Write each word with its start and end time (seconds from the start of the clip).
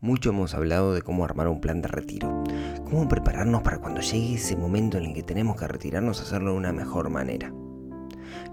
Mucho 0.00 0.30
hemos 0.30 0.54
hablado 0.54 0.94
de 0.94 1.02
cómo 1.02 1.24
armar 1.24 1.48
un 1.48 1.60
plan 1.60 1.82
de 1.82 1.88
retiro, 1.88 2.44
cómo 2.84 3.08
prepararnos 3.08 3.62
para 3.62 3.78
cuando 3.78 4.00
llegue 4.00 4.34
ese 4.36 4.56
momento 4.56 4.96
en 4.96 5.06
el 5.06 5.12
que 5.12 5.24
tenemos 5.24 5.56
que 5.56 5.66
retirarnos 5.66 6.20
hacerlo 6.20 6.52
de 6.52 6.56
una 6.56 6.72
mejor 6.72 7.10
manera. 7.10 7.52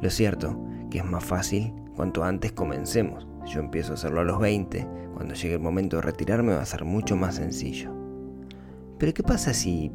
Lo 0.01 0.09
cierto 0.09 0.59
que 0.89 0.97
es 0.97 1.05
más 1.05 1.23
fácil 1.23 1.71
cuanto 1.95 2.23
antes 2.23 2.51
comencemos. 2.51 3.27
Si 3.45 3.53
yo 3.53 3.59
empiezo 3.59 3.91
a 3.91 3.93
hacerlo 3.93 4.21
a 4.21 4.23
los 4.23 4.39
20, 4.39 4.87
cuando 5.13 5.35
llegue 5.35 5.53
el 5.53 5.59
momento 5.59 5.97
de 5.97 6.01
retirarme 6.01 6.55
va 6.55 6.63
a 6.63 6.65
ser 6.65 6.83
mucho 6.83 7.15
más 7.15 7.35
sencillo. 7.35 7.93
Pero 8.97 9.13
¿qué 9.13 9.21
pasa 9.21 9.53
si 9.53 9.91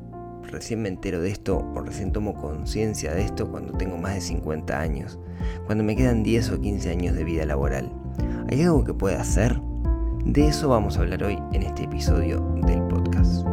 recién 0.52 0.82
me 0.82 0.88
entero 0.88 1.20
de 1.20 1.32
esto 1.32 1.68
o 1.74 1.80
recién 1.80 2.12
tomo 2.12 2.34
conciencia 2.34 3.12
de 3.12 3.24
esto 3.24 3.50
cuando 3.50 3.72
tengo 3.72 3.98
más 3.98 4.14
de 4.14 4.20
50 4.20 4.78
años, 4.78 5.18
cuando 5.66 5.82
me 5.82 5.96
quedan 5.96 6.22
10 6.22 6.52
o 6.52 6.60
15 6.60 6.90
años 6.90 7.16
de 7.16 7.24
vida 7.24 7.44
laboral? 7.44 7.92
¿Hay 8.48 8.62
algo 8.62 8.84
que 8.84 8.94
pueda 8.94 9.20
hacer? 9.20 9.60
De 10.24 10.46
eso 10.46 10.68
vamos 10.68 10.96
a 10.96 11.00
hablar 11.00 11.24
hoy 11.24 11.38
en 11.52 11.62
este 11.62 11.84
episodio 11.84 12.40
del 12.66 12.82
podcast. 12.82 13.44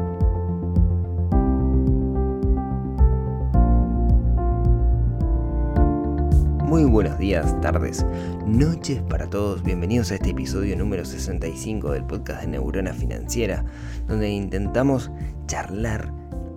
Muy 6.66 6.84
buenos 6.84 7.18
días, 7.18 7.60
tardes, 7.62 8.06
noches 8.46 9.02
para 9.04 9.30
todos. 9.30 9.64
Bienvenidos 9.64 10.12
a 10.12 10.16
este 10.16 10.32
episodio 10.32 10.76
número 10.76 11.06
65 11.06 11.92
del 11.92 12.04
podcast 12.04 12.42
de 12.42 12.48
Neurona 12.50 12.94
Financiera, 12.94 13.64
donde 14.06 14.30
intentamos 14.30 15.10
charlar, 15.48 16.12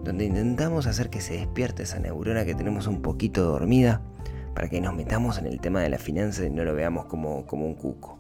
donde 0.05 0.25
intentamos 0.25 0.87
hacer 0.87 1.09
que 1.09 1.21
se 1.21 1.35
despierte 1.35 1.85
esa 1.85 2.01
neurona 2.01 2.45
que 2.45 2.57
tenemos 2.57 2.89
un 2.89 3.01
poquito 3.01 3.45
dormida, 3.45 4.03
para 4.55 4.69
que 4.69 4.81
nos 4.81 4.95
metamos 4.95 5.39
en 5.39 5.47
el 5.47 5.61
tema 5.61 5.81
de 5.81 5.89
la 5.89 5.99
finanza 5.99 6.45
y 6.45 6.51
no 6.51 6.65
lo 6.65 6.75
veamos 6.75 7.07
como, 7.07 7.47
como 7.47 7.65
un 7.65 7.75
cuco. 7.75 8.20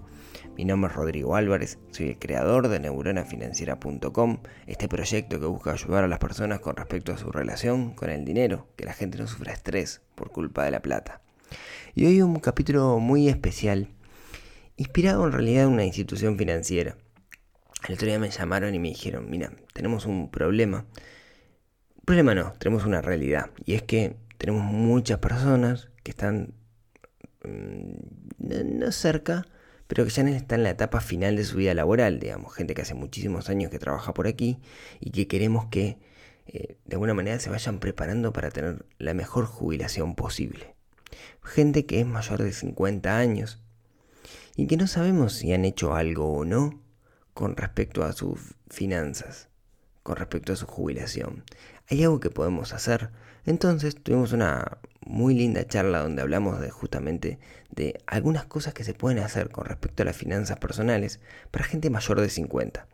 Mi 0.56 0.64
nombre 0.64 0.90
es 0.90 0.96
Rodrigo 0.96 1.36
Álvarez, 1.36 1.78
soy 1.90 2.08
el 2.08 2.18
creador 2.18 2.68
de 2.68 2.80
neuronafinanciera.com, 2.80 4.38
este 4.66 4.88
proyecto 4.88 5.40
que 5.40 5.46
busca 5.46 5.72
ayudar 5.72 6.04
a 6.04 6.08
las 6.08 6.18
personas 6.18 6.60
con 6.60 6.76
respecto 6.76 7.12
a 7.12 7.18
su 7.18 7.30
relación 7.30 7.94
con 7.94 8.10
el 8.10 8.24
dinero, 8.24 8.68
que 8.76 8.84
la 8.84 8.92
gente 8.92 9.16
no 9.16 9.26
sufra 9.26 9.52
estrés 9.52 10.02
por 10.14 10.30
culpa 10.30 10.64
de 10.64 10.72
la 10.72 10.82
plata. 10.82 11.22
Y 11.94 12.04
hoy 12.04 12.20
un 12.20 12.40
capítulo 12.40 12.98
muy 12.98 13.28
especial, 13.28 13.88
inspirado 14.76 15.24
en 15.24 15.32
realidad 15.32 15.64
en 15.64 15.70
una 15.70 15.84
institución 15.84 16.36
financiera. 16.36 16.96
El 17.88 17.94
otro 17.94 18.08
día 18.08 18.18
me 18.18 18.30
llamaron 18.30 18.74
y 18.74 18.78
me 18.78 18.88
dijeron, 18.88 19.30
mira, 19.30 19.52
tenemos 19.72 20.04
un 20.04 20.30
problema. 20.30 20.84
Problema 22.04 22.34
no, 22.34 22.52
tenemos 22.58 22.84
una 22.84 23.00
realidad. 23.00 23.50
Y 23.64 23.74
es 23.74 23.82
que 23.82 24.16
tenemos 24.36 24.62
muchas 24.62 25.20
personas 25.20 25.88
que 26.02 26.10
están 26.10 26.54
mm, 27.44 28.78
no 28.78 28.92
cerca, 28.92 29.46
pero 29.90 30.04
que 30.04 30.10
ya 30.10 30.22
está 30.22 30.54
en 30.54 30.62
la 30.62 30.70
etapa 30.70 31.00
final 31.00 31.34
de 31.34 31.44
su 31.44 31.56
vida 31.56 31.74
laboral, 31.74 32.20
digamos, 32.20 32.54
gente 32.54 32.74
que 32.74 32.82
hace 32.82 32.94
muchísimos 32.94 33.50
años 33.50 33.72
que 33.72 33.80
trabaja 33.80 34.14
por 34.14 34.28
aquí 34.28 34.60
y 35.00 35.10
que 35.10 35.26
queremos 35.26 35.66
que 35.66 35.98
eh, 36.46 36.76
de 36.84 36.94
alguna 36.94 37.12
manera 37.12 37.40
se 37.40 37.50
vayan 37.50 37.80
preparando 37.80 38.32
para 38.32 38.52
tener 38.52 38.86
la 38.98 39.14
mejor 39.14 39.46
jubilación 39.46 40.14
posible. 40.14 40.76
Gente 41.42 41.86
que 41.86 41.98
es 41.98 42.06
mayor 42.06 42.40
de 42.40 42.52
50 42.52 43.18
años 43.18 43.60
y 44.54 44.68
que 44.68 44.76
no 44.76 44.86
sabemos 44.86 45.32
si 45.32 45.52
han 45.52 45.64
hecho 45.64 45.96
algo 45.96 46.34
o 46.34 46.44
no 46.44 46.80
con 47.34 47.56
respecto 47.56 48.04
a 48.04 48.12
sus 48.12 48.38
finanzas, 48.68 49.48
con 50.04 50.14
respecto 50.14 50.52
a 50.52 50.56
su 50.56 50.66
jubilación. 50.66 51.42
¿Hay 51.88 52.04
algo 52.04 52.20
que 52.20 52.30
podemos 52.30 52.72
hacer? 52.74 53.10
Entonces 53.46 53.94
tuvimos 53.94 54.32
una 54.32 54.78
muy 55.06 55.34
linda 55.34 55.66
charla 55.66 56.02
donde 56.02 56.22
hablamos 56.22 56.60
de 56.60 56.70
justamente 56.70 57.38
de 57.70 58.00
algunas 58.06 58.44
cosas 58.44 58.74
que 58.74 58.84
se 58.84 58.94
pueden 58.94 59.18
hacer 59.18 59.50
con 59.50 59.64
respecto 59.64 60.02
a 60.02 60.06
las 60.06 60.16
finanzas 60.16 60.58
personales 60.58 61.20
para 61.50 61.64
gente 61.64 61.90
mayor 61.90 62.20
de 62.20 62.28
50. 62.28 62.86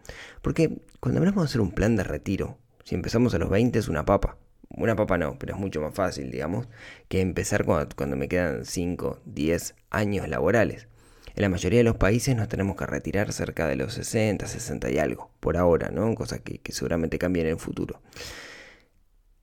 Porque 0.42 0.78
cuando 1.00 1.20
hablamos 1.20 1.44
de 1.44 1.48
hacer 1.48 1.60
un 1.60 1.72
plan 1.72 1.96
de 1.96 2.04
retiro, 2.04 2.58
si 2.84 2.94
empezamos 2.94 3.34
a 3.34 3.38
los 3.38 3.50
20 3.50 3.78
es 3.78 3.88
una 3.88 4.04
papa. 4.04 4.38
Una 4.68 4.96
papa 4.96 5.16
no, 5.16 5.38
pero 5.38 5.54
es 5.54 5.60
mucho 5.60 5.80
más 5.80 5.94
fácil, 5.94 6.30
digamos, 6.30 6.68
que 7.08 7.20
empezar 7.20 7.64
cuando, 7.64 7.94
cuando 7.96 8.16
me 8.16 8.28
quedan 8.28 8.64
5, 8.64 9.20
10 9.24 9.74
años 9.90 10.28
laborales. 10.28 10.88
En 11.34 11.42
la 11.42 11.48
mayoría 11.48 11.78
de 11.78 11.84
los 11.84 11.96
países 11.96 12.34
nos 12.34 12.48
tenemos 12.48 12.76
que 12.76 12.86
retirar 12.86 13.32
cerca 13.32 13.66
de 13.68 13.76
los 13.76 13.94
60, 13.94 14.46
60 14.46 14.90
y 14.90 14.98
algo, 14.98 15.30
por 15.40 15.56
ahora, 15.56 15.90
¿no? 15.90 16.14
Cosas 16.14 16.40
que, 16.40 16.58
que 16.58 16.72
seguramente 16.72 17.18
cambien 17.18 17.46
en 17.46 17.52
el 17.52 17.58
futuro. 17.58 18.00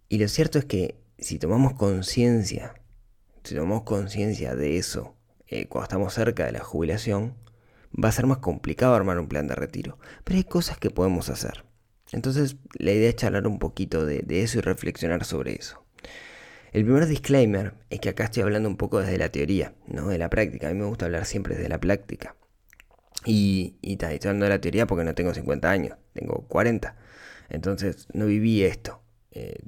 Y 0.09 0.17
lo 0.17 0.27
cierto 0.27 0.59
es 0.59 0.66
que 0.66 0.95
si 1.23 1.39
tomamos 1.39 1.73
conciencia, 1.73 2.73
si 3.44 3.56
tomamos 3.56 3.84
conciencia 3.84 4.56
de 4.56 4.78
eso 4.78 5.16
eh, 5.47 5.67
cuando 5.67 5.85
estamos 5.85 6.13
cerca 6.13 6.45
de 6.45 6.51
la 6.51 6.59
jubilación, 6.59 7.35
va 7.91 8.09
a 8.09 8.11
ser 8.11 8.25
más 8.25 8.39
complicado 8.39 8.94
armar 8.94 9.19
un 9.19 9.29
plan 9.29 9.47
de 9.47 9.56
retiro. 9.56 9.97
Pero 10.25 10.38
hay 10.38 10.44
cosas 10.44 10.78
que 10.78 10.89
podemos 10.89 11.29
hacer. 11.29 11.63
Entonces, 12.12 12.57
la 12.73 12.91
idea 12.91 13.09
es 13.09 13.16
charlar 13.16 13.47
un 13.47 13.57
poquito 13.57 14.06
de, 14.06 14.25
eso 14.28 14.57
y 14.57 14.62
reflexionar 14.62 15.23
sobre 15.23 15.56
eso. 15.56 15.85
El 16.73 16.83
primer 16.83 17.06
disclaimer 17.06 17.75
es 17.89 18.01
que 18.01 18.09
acá 18.09 18.25
estoy 18.25 18.44
hablando 18.44 18.67
un 18.67 18.78
poco 18.78 19.00
desde 19.00 19.17
la 19.17 19.29
teoría, 19.29 19.75
no 19.88 20.09
de 20.09 20.17
la 20.17 20.29
práctica. 20.29 20.67
A 20.67 20.73
mí 20.73 20.79
me 20.79 20.85
gusta 20.85 21.06
hablar 21.06 21.25
siempre 21.25 21.56
desde 21.56 21.69
la 21.69 21.79
práctica. 21.79 22.35
Y, 23.25 23.78
y 23.81 23.94
estoy 23.94 24.17
hablando 24.23 24.45
de 24.45 24.50
la 24.50 24.59
teoría 24.59 24.88
porque 24.88 25.06
no 25.06 25.16
tengo 25.16 25.33
50 25.33 25.72
años, 25.72 25.97
tengo 26.13 26.45
40. 26.50 26.97
Entonces, 27.50 28.07
no 28.13 28.25
viví 28.25 28.63
esto. 28.63 29.01
Eh, 29.31 29.59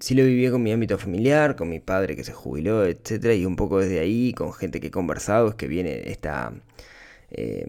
sí 0.00 0.14
lo 0.14 0.24
viví 0.24 0.50
con 0.50 0.62
mi 0.62 0.72
ámbito 0.72 0.98
familiar, 0.98 1.56
con 1.56 1.68
mi 1.68 1.78
padre 1.78 2.16
que 2.16 2.24
se 2.24 2.32
jubiló, 2.32 2.84
etcétera, 2.86 3.34
y 3.34 3.44
un 3.46 3.56
poco 3.56 3.80
desde 3.80 4.00
ahí, 4.00 4.32
con 4.32 4.52
gente 4.52 4.80
que 4.80 4.88
he 4.88 4.90
conversado, 4.90 5.50
es 5.50 5.54
que 5.54 5.68
viene 5.68 6.10
esta, 6.10 6.52
eh, 7.30 7.66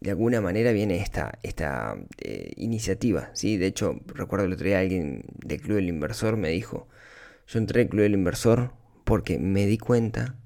de 0.00 0.10
alguna 0.10 0.40
manera 0.40 0.72
viene 0.72 1.00
esta, 1.00 1.38
esta 1.42 1.96
eh, 2.18 2.52
iniciativa, 2.56 3.30
¿sí? 3.34 3.56
De 3.56 3.66
hecho, 3.66 4.00
recuerdo 4.06 4.46
el 4.46 4.52
otro 4.54 4.66
día 4.66 4.80
alguien 4.80 5.24
del 5.44 5.60
Club 5.60 5.76
del 5.76 5.88
Inversor 5.88 6.36
me 6.36 6.48
dijo, 6.48 6.88
yo 7.46 7.58
entré 7.58 7.82
al 7.82 7.88
Club 7.88 8.02
del 8.02 8.14
Inversor 8.14 8.72
porque 9.04 9.38
me 9.38 9.66
di 9.66 9.78
cuenta 9.78 10.36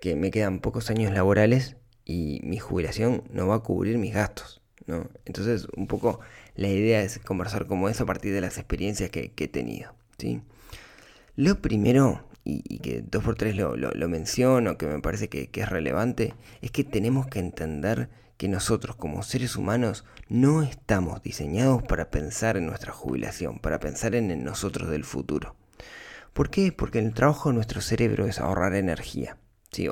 que 0.00 0.16
me 0.16 0.30
quedan 0.30 0.60
pocos 0.60 0.90
años 0.90 1.12
laborales 1.12 1.76
y 2.04 2.40
mi 2.44 2.58
jubilación 2.58 3.24
no 3.30 3.46
va 3.46 3.56
a 3.56 3.60
cubrir 3.60 3.98
mis 3.98 4.14
gastos, 4.14 4.62
¿no? 4.86 5.10
Entonces, 5.24 5.68
un 5.76 5.86
poco 5.86 6.20
la 6.56 6.68
idea 6.68 7.02
es 7.02 7.18
conversar 7.20 7.66
como 7.66 7.88
eso 7.88 8.04
a 8.04 8.06
partir 8.06 8.32
de 8.32 8.40
las 8.40 8.58
experiencias 8.58 9.10
que, 9.10 9.32
que 9.32 9.44
he 9.44 9.48
tenido, 9.48 9.94
¿sí? 10.18 10.40
Lo 11.36 11.60
primero, 11.60 12.24
y, 12.44 12.78
que 12.78 13.02
dos 13.02 13.22
por 13.22 13.36
tres 13.36 13.56
lo, 13.56 14.08
menciono, 14.08 14.78
que 14.78 14.86
me 14.86 15.00
parece 15.00 15.28
que, 15.28 15.50
es 15.52 15.68
relevante, 15.68 16.34
es 16.62 16.70
que 16.70 16.82
tenemos 16.82 17.26
que 17.26 17.40
entender 17.40 18.08
que 18.38 18.48
nosotros 18.48 18.96
como 18.96 19.22
seres 19.22 19.56
humanos 19.56 20.04
no 20.28 20.62
estamos 20.62 21.22
diseñados 21.22 21.82
para 21.82 22.10
pensar 22.10 22.56
en 22.56 22.66
nuestra 22.66 22.92
jubilación, 22.92 23.58
para 23.58 23.80
pensar 23.80 24.14
en 24.14 24.44
nosotros 24.44 24.90
del 24.90 25.04
futuro. 25.04 25.56
¿Por 26.32 26.50
qué? 26.50 26.72
Porque 26.72 26.98
el 26.98 27.14
trabajo 27.14 27.50
de 27.50 27.54
nuestro 27.54 27.80
cerebro 27.80 28.26
es 28.26 28.40
ahorrar 28.40 28.74
energía. 28.74 29.36
¿sí? 29.72 29.88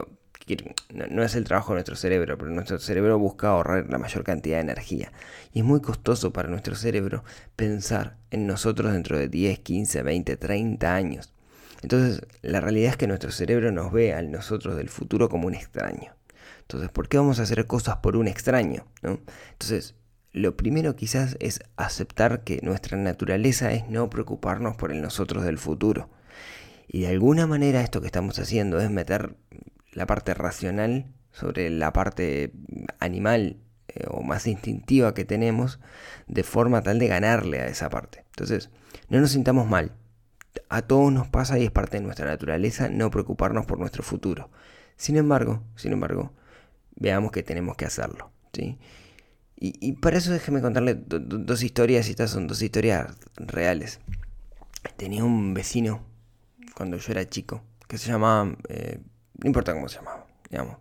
No, 0.93 1.23
es 1.23 1.35
el 1.35 1.45
trabajo 1.45 1.73
de 1.73 1.77
nuestro 1.77 1.97
cerebro, 1.97 2.37
pero 2.37 2.51
nuestro 2.51 2.79
cerebro 2.79 3.19
busca 3.19 3.49
ahorrar 3.49 3.89
la 3.89 3.99
mayor 3.99 4.25
cantidad 4.25 4.57
de 4.57 4.63
energía. 4.63 5.13
Y 5.53 5.61
es 5.61 5.65
muy 5.65 5.81
costoso 5.81 6.33
para 6.33 6.49
nuestro 6.49 6.75
cerebro 6.75 7.25
pensar 7.57 8.17
en 8.31 8.47
nosotros 8.47 8.93
dentro 8.93 9.19
de 9.19 9.29
10, 9.29 9.61
15, 9.61 10.03
20, 10.03 10.37
30 10.37 10.95
años. 10.95 11.34
Entonces, 11.83 12.23
la 12.43 12.61
realidad 12.61 12.91
es 12.91 12.97
que 12.97 13.07
nuestro 13.07 13.31
cerebro 13.31 13.73
nos 13.73 13.93
ve 13.93 14.15
a 14.15 14.23
nosotros 14.23 14.77
del 14.77 14.89
futuro 14.89 15.29
como 15.29 15.47
un 15.47 15.55
extraño. 15.55 16.15
Entonces, 16.61 16.91
¿por 16.91 17.09
qué 17.09 17.19
vamos 17.19 17.41
a 17.41 17.43
hacer 17.43 17.67
cosas 17.67 17.99
por 17.99 18.17
un 18.17 18.27
extraño? 18.27 18.87
¿no? 19.03 19.21
Entonces, 19.53 19.95
lo 20.33 20.57
primero 20.57 20.97
quizás 20.97 21.37
es 21.41 21.61
aceptar 21.77 22.43
que 22.43 22.61
nuestra 22.63 22.97
naturaleza 22.99 23.73
es 23.73 23.89
no 23.89 24.11
preocuparnos 24.11 24.77
por 24.77 24.91
el 24.91 25.03
nosotros 25.03 25.45
del 25.45 25.59
futuro. 25.59 26.09
Y 26.89 27.03
de 27.03 27.09
alguna 27.09 27.47
manera 27.47 27.81
esto 27.83 28.01
que 28.01 28.07
estamos 28.07 28.39
haciendo 28.39 28.81
es 28.81 28.91
meter 28.91 29.37
la 29.93 30.07
parte 30.07 30.35
racional 30.35 31.07
sobre 31.33 31.71
la 31.71 31.93
parte 31.93 32.53
animal 32.99 33.59
eh, 33.89 34.05
o 34.09 34.23
más 34.23 34.47
instintiva 34.47 35.15
que 35.15 35.25
tenemos 35.25 35.81
de 36.27 36.43
forma 36.43 36.83
tal 36.83 36.99
de 36.99 37.09
ganarle 37.09 37.61
a 37.61 37.67
esa 37.67 37.91
parte. 37.91 38.25
Entonces, 38.31 38.71
no 39.09 39.21
nos 39.21 39.31
sintamos 39.31 39.69
mal, 39.69 39.93
a 40.69 40.83
todos 40.83 41.13
nos 41.13 41.29
pasa 41.29 41.59
y 41.59 41.65
es 41.65 41.71
parte 41.71 41.97
de 41.99 42.03
nuestra 42.03 42.27
naturaleza 42.27 42.89
no 42.89 43.11
preocuparnos 43.11 43.67
por 43.67 43.79
nuestro 43.79 44.03
futuro. 44.03 44.51
Sin 44.97 45.17
embargo, 45.17 45.63
sin 45.77 45.93
embargo, 45.93 46.33
veamos 46.97 47.33
que 47.33 47.43
tenemos 47.43 47.77
que 47.77 47.85
hacerlo. 47.85 48.31
¿sí? 48.53 48.79
Y, 49.57 49.93
para 49.93 50.19
eso 50.19 50.31
déjeme 50.33 50.61
contarle 50.61 50.95
dos 50.95 51.63
historias, 51.63 52.09
y 52.09 52.11
estas 52.11 52.31
son 52.31 52.47
dos 52.47 52.61
historias 52.61 53.17
reales. 53.37 54.01
Tenía 54.97 55.25
un 55.25 55.55
vecino 55.55 56.03
cuando 56.75 56.99
yo 56.99 57.13
era 57.13 57.27
chico, 57.29 57.63
que 57.89 57.97
se 57.97 58.11
llamaba, 58.11 58.57
eh, 58.69 59.01
no 59.39 59.47
importa 59.47 59.73
cómo 59.73 59.89
se 59.89 59.97
llamaba, 59.97 60.27
digamos, 60.51 60.77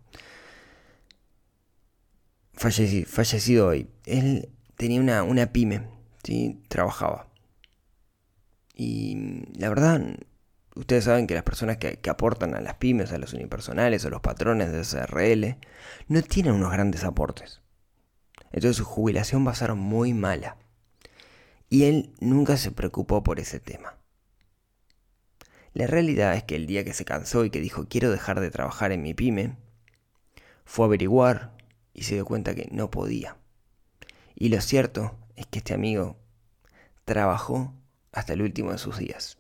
fallecido, 2.54 3.08
fallecido 3.08 3.68
hoy. 3.68 3.90
Él 4.06 4.50
tenía 4.76 5.00
una, 5.00 5.24
una 5.24 5.54
pyme, 5.54 5.88
¿sí? 6.24 6.62
trabajaba. 6.68 7.28
Y 8.74 9.44
la 9.58 9.70
verdad, 9.70 10.02
ustedes 10.76 11.04
saben 11.04 11.28
que 11.28 11.36
las 11.36 11.44
personas 11.44 11.78
que, 11.78 12.00
aportan 12.10 12.56
a 12.56 12.62
las 12.62 12.76
pymes, 12.76 13.12
a 13.12 13.18
los 13.18 13.34
unipersonales 13.34 14.04
o 14.06 14.10
los 14.10 14.22
patrones 14.22 14.72
de 14.72 14.84
SRL, 14.84 15.58
no 16.08 16.22
tienen 16.24 16.54
unos 16.54 16.72
grandes 16.72 17.04
aportes. 17.04 17.62
Entonces 18.52 18.78
su 18.78 18.86
jubilación 18.86 19.46
va 19.46 19.52
a 19.52 19.56
ser 19.56 19.74
muy 19.76 20.14
mala. 20.14 20.58
Y 21.70 21.86
él 21.86 22.14
nunca 22.20 22.58
se 22.58 22.72
preocupó 22.72 23.24
por 23.24 23.40
ese 23.40 23.60
tema. 23.60 23.98
La 25.74 25.88
realidad 25.88 26.36
es 26.36 26.44
que 26.44 26.56
el 26.56 26.68
día 26.68 26.84
que 26.84 26.94
se 26.94 27.06
cansó 27.06 27.46
y 27.46 27.50
que 27.50 27.60
dijo 27.60 27.88
quiero 27.90 28.12
dejar 28.12 28.40
de 28.40 28.52
trabajar 28.52 28.92
en 28.92 29.02
mi 29.02 29.16
pyme, 29.16 29.58
fue 30.66 30.86
a 30.86 30.88
averiguar 30.88 31.56
y 31.94 32.04
se 32.04 32.16
dio 32.16 32.26
cuenta 32.26 32.54
que 32.56 32.70
no 32.72 32.92
podía. 32.92 33.38
Y 34.36 34.50
lo 34.50 34.62
cierto 34.62 35.18
es 35.36 35.48
que 35.48 35.60
este 35.60 35.74
amigo 35.74 36.18
trabajó 37.06 37.74
hasta 38.14 38.34
el 38.34 38.42
último 38.42 38.72
de 38.72 38.78
sus 38.78 38.98
días. 38.98 39.38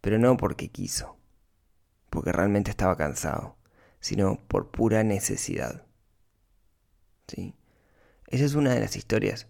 Pero 0.00 0.18
no 0.18 0.36
porque 0.36 0.68
quiso, 0.68 1.16
porque 2.10 2.30
realmente 2.30 2.70
estaba 2.70 2.96
cansado, 2.96 3.56
sino 4.00 4.38
por 4.46 4.70
pura 4.70 5.02
necesidad. 5.02 5.84
¿Sí? 7.26 7.54
Esa 8.28 8.44
es 8.44 8.54
una 8.54 8.74
de 8.74 8.80
las 8.80 8.96
historias, 8.96 9.48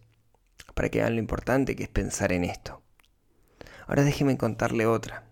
para 0.75 0.89
que 0.89 1.01
vean 1.01 1.15
lo 1.15 1.21
importante 1.21 1.77
que 1.77 1.83
es 1.83 1.89
pensar 1.89 2.33
en 2.33 2.45
esto. 2.45 2.83
Ahora 3.87 4.05
déjeme 4.05 4.39
contarle 4.39 4.87
otra. 4.87 5.25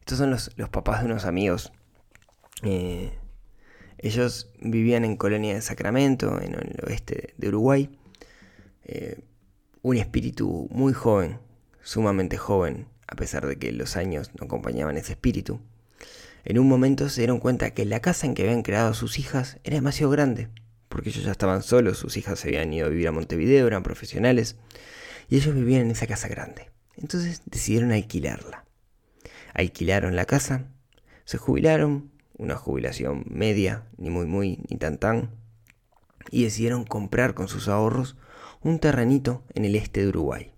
Estos 0.00 0.18
son 0.18 0.30
los, 0.30 0.50
papás 0.70 1.00
de 1.00 1.06
unos 1.06 1.26
amigos. 1.26 1.72
Eh, 2.62 3.12
ellos 3.98 4.50
vivían 4.60 5.04
en 5.04 5.16
Colonia 5.16 5.54
de 5.54 5.60
Sacramento, 5.60 6.40
en 6.40 6.54
el 6.54 6.80
oeste 6.86 7.34
de 7.36 7.48
Uruguay. 7.48 7.90
Eh, 8.84 9.20
un 9.82 9.96
espíritu 9.96 10.68
muy 10.70 10.92
joven, 10.92 11.38
sumamente 11.82 12.36
joven, 12.36 12.86
a 13.06 13.16
pesar 13.16 13.46
de 13.46 13.58
que 13.58 13.72
los 13.72 13.96
años 13.96 14.30
no 14.38 14.46
acompañaban 14.46 14.96
ese 14.96 15.12
espíritu. 15.12 15.60
En 16.44 16.58
un 16.58 16.68
momento 16.68 17.08
se 17.08 17.22
dieron 17.22 17.40
cuenta 17.40 17.70
que 17.70 17.84
la 17.84 18.00
casa 18.00 18.26
en 18.26 18.34
que 18.34 18.42
habían 18.42 18.62
creado 18.62 18.94
sus 18.94 19.18
hijas 19.18 19.58
era 19.64 19.76
demasiado 19.76 20.10
grande, 20.10 20.48
porque 20.88 21.10
ellos 21.10 21.24
ya 21.24 21.32
estaban 21.32 21.62
solos, 21.62 21.98
sus 21.98 22.16
hijas 22.16 22.38
se 22.38 22.48
habían 22.48 22.72
ido 22.72 22.86
a 22.86 22.90
vivir 22.90 23.08
a 23.08 23.12
Montevideo, 23.12 23.66
eran 23.66 23.82
profesionales, 23.82 24.56
y 25.28 25.36
ellos 25.36 25.54
vivían 25.54 25.82
en 25.82 25.90
esa 25.90 26.06
casa 26.06 26.28
grande. 26.28 26.70
Entonces 26.96 27.42
decidieron 27.46 27.92
alquilarla 27.92 28.64
alquilaron 29.58 30.16
la 30.16 30.24
casa, 30.24 30.68
se 31.24 31.38
jubilaron, 31.38 32.10
una 32.36 32.56
jubilación 32.56 33.24
media, 33.28 33.84
ni 33.96 34.10
muy 34.10 34.26
muy, 34.26 34.60
ni 34.68 34.76
tan 34.76 34.98
tan, 34.98 35.30
y 36.30 36.44
decidieron 36.44 36.84
comprar 36.84 37.34
con 37.34 37.48
sus 37.48 37.68
ahorros 37.68 38.16
un 38.62 38.78
terrenito 38.78 39.42
en 39.54 39.64
el 39.64 39.74
este 39.74 40.02
de 40.02 40.08
Uruguay. 40.08 40.52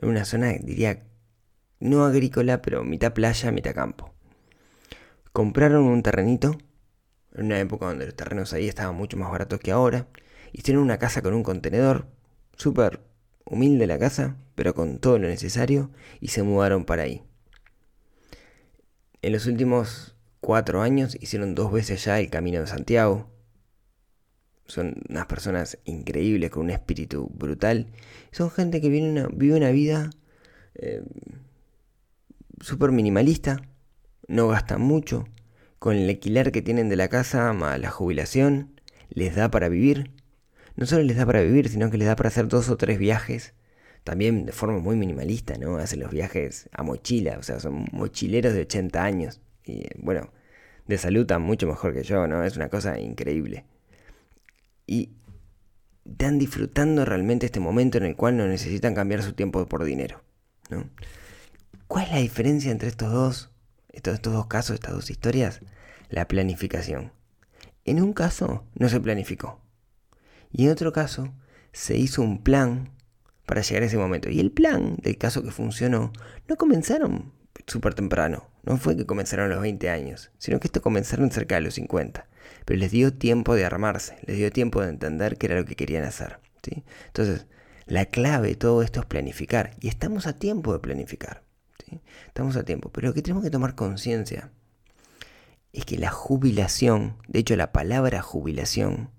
En 0.00 0.08
una 0.08 0.24
zona, 0.24 0.52
diría, 0.60 1.02
no 1.78 2.04
agrícola, 2.04 2.62
pero 2.62 2.84
mitad 2.84 3.12
playa, 3.12 3.52
mitad 3.52 3.74
campo. 3.74 4.12
Compraron 5.32 5.84
un 5.84 6.02
terrenito, 6.02 6.58
en 7.34 7.46
una 7.46 7.60
época 7.60 7.86
donde 7.86 8.06
los 8.06 8.16
terrenos 8.16 8.52
ahí 8.52 8.68
estaban 8.68 8.96
mucho 8.96 9.16
más 9.16 9.30
baratos 9.30 9.60
que 9.60 9.72
ahora, 9.72 10.08
hicieron 10.52 10.82
una 10.82 10.98
casa 10.98 11.22
con 11.22 11.34
un 11.34 11.42
contenedor, 11.42 12.06
súper 12.56 13.00
humilde 13.44 13.86
la 13.86 13.98
casa, 13.98 14.36
pero 14.54 14.74
con 14.74 14.98
todo 14.98 15.18
lo 15.18 15.28
necesario, 15.28 15.90
y 16.20 16.28
se 16.28 16.42
mudaron 16.42 16.84
para 16.84 17.02
ahí. 17.02 17.22
En 19.22 19.32
los 19.32 19.46
últimos 19.46 20.16
cuatro 20.40 20.80
años 20.80 21.16
hicieron 21.20 21.54
dos 21.54 21.72
veces 21.72 22.04
ya 22.04 22.18
el 22.20 22.30
Camino 22.30 22.60
de 22.60 22.66
Santiago. 22.66 23.30
Son 24.70 25.02
unas 25.08 25.26
personas 25.26 25.78
increíbles, 25.84 26.50
con 26.50 26.64
un 26.64 26.70
espíritu 26.70 27.30
brutal. 27.34 27.88
Son 28.32 28.50
gente 28.50 28.80
que 28.80 28.88
vive 28.88 29.10
una, 29.10 29.28
vive 29.28 29.56
una 29.56 29.70
vida 29.70 30.10
eh, 30.74 31.02
súper 32.60 32.92
minimalista, 32.92 33.62
no 34.28 34.48
gastan 34.48 34.80
mucho. 34.80 35.26
Con 35.78 35.96
el 35.96 36.08
alquiler 36.08 36.52
que 36.52 36.62
tienen 36.62 36.88
de 36.88 36.96
la 36.96 37.08
casa, 37.08 37.52
más 37.52 37.78
la 37.80 37.90
jubilación, 37.90 38.80
les 39.08 39.34
da 39.34 39.50
para 39.50 39.68
vivir. 39.68 40.10
No 40.76 40.86
solo 40.86 41.02
les 41.02 41.16
da 41.16 41.26
para 41.26 41.42
vivir, 41.42 41.68
sino 41.68 41.90
que 41.90 41.98
les 41.98 42.06
da 42.08 42.16
para 42.16 42.28
hacer 42.28 42.48
dos 42.48 42.68
o 42.70 42.76
tres 42.76 42.98
viajes 42.98 43.54
también 44.04 44.46
de 44.46 44.52
forma 44.52 44.78
muy 44.78 44.96
minimalista, 44.96 45.56
¿no? 45.58 45.76
Hacen 45.76 46.00
los 46.00 46.10
viajes 46.10 46.68
a 46.72 46.82
mochila, 46.82 47.38
o 47.38 47.42
sea, 47.42 47.60
son 47.60 47.86
mochileros 47.92 48.54
de 48.54 48.62
80 48.62 49.02
años. 49.02 49.40
Y 49.64 49.86
bueno, 49.98 50.32
de 50.86 50.98
salud 50.98 51.30
mucho 51.38 51.66
mejor 51.66 51.94
que 51.94 52.02
yo, 52.02 52.26
¿no? 52.26 52.44
Es 52.44 52.56
una 52.56 52.68
cosa 52.68 52.98
increíble. 52.98 53.64
Y 54.90 55.12
están 56.04 56.40
disfrutando 56.40 57.04
realmente 57.04 57.46
este 57.46 57.60
momento 57.60 57.96
en 57.96 58.04
el 58.06 58.16
cual 58.16 58.36
no 58.36 58.48
necesitan 58.48 58.92
cambiar 58.92 59.22
su 59.22 59.34
tiempo 59.34 59.64
por 59.66 59.84
dinero, 59.84 60.24
¿no? 60.68 60.90
¿Cuál 61.86 62.06
es 62.06 62.10
la 62.10 62.18
diferencia 62.18 62.72
entre 62.72 62.88
estos 62.88 63.12
dos, 63.12 63.50
estos, 63.92 64.14
estos 64.14 64.32
dos 64.32 64.48
casos, 64.48 64.74
estas 64.74 64.92
dos 64.92 65.08
historias? 65.08 65.60
La 66.08 66.26
planificación. 66.26 67.12
En 67.84 68.02
un 68.02 68.12
caso 68.12 68.66
no 68.74 68.88
se 68.88 68.98
planificó. 68.98 69.60
Y 70.50 70.64
en 70.64 70.72
otro 70.72 70.92
caso 70.92 71.32
se 71.72 71.96
hizo 71.96 72.20
un 72.22 72.42
plan 72.42 72.90
para 73.46 73.60
llegar 73.60 73.84
a 73.84 73.86
ese 73.86 73.96
momento. 73.96 74.28
Y 74.28 74.40
el 74.40 74.50
plan 74.50 74.96
del 74.96 75.18
caso 75.18 75.44
que 75.44 75.52
funcionó 75.52 76.12
no 76.48 76.56
comenzaron 76.56 77.32
súper 77.64 77.94
temprano, 77.94 78.50
no 78.64 78.76
fue 78.76 78.96
que 78.96 79.06
comenzaron 79.06 79.46
a 79.46 79.54
los 79.54 79.62
20 79.62 79.88
años, 79.88 80.32
sino 80.38 80.58
que 80.58 80.66
esto 80.66 80.82
comenzaron 80.82 81.30
cerca 81.30 81.54
de 81.54 81.60
los 81.60 81.74
50. 81.74 82.26
Pero 82.64 82.78
les 82.78 82.90
dio 82.90 83.12
tiempo 83.12 83.54
de 83.54 83.64
armarse, 83.64 84.16
les 84.26 84.36
dio 84.36 84.50
tiempo 84.50 84.82
de 84.82 84.88
entender 84.88 85.36
qué 85.36 85.46
era 85.46 85.56
lo 85.56 85.64
que 85.64 85.76
querían 85.76 86.04
hacer. 86.04 86.40
¿sí? 86.62 86.84
Entonces, 87.06 87.46
la 87.86 88.06
clave 88.06 88.48
de 88.48 88.54
todo 88.56 88.82
esto 88.82 89.00
es 89.00 89.06
planificar. 89.06 89.76
Y 89.80 89.88
estamos 89.88 90.26
a 90.26 90.34
tiempo 90.34 90.72
de 90.72 90.78
planificar. 90.78 91.42
¿sí? 91.84 92.00
Estamos 92.26 92.56
a 92.56 92.64
tiempo. 92.64 92.90
Pero 92.90 93.08
lo 93.08 93.14
que 93.14 93.22
tenemos 93.22 93.42
que 93.42 93.50
tomar 93.50 93.74
conciencia 93.74 94.50
es 95.72 95.84
que 95.84 95.98
la 95.98 96.10
jubilación, 96.10 97.16
de 97.28 97.40
hecho 97.40 97.56
la 97.56 97.72
palabra 97.72 98.22
jubilación, 98.22 99.10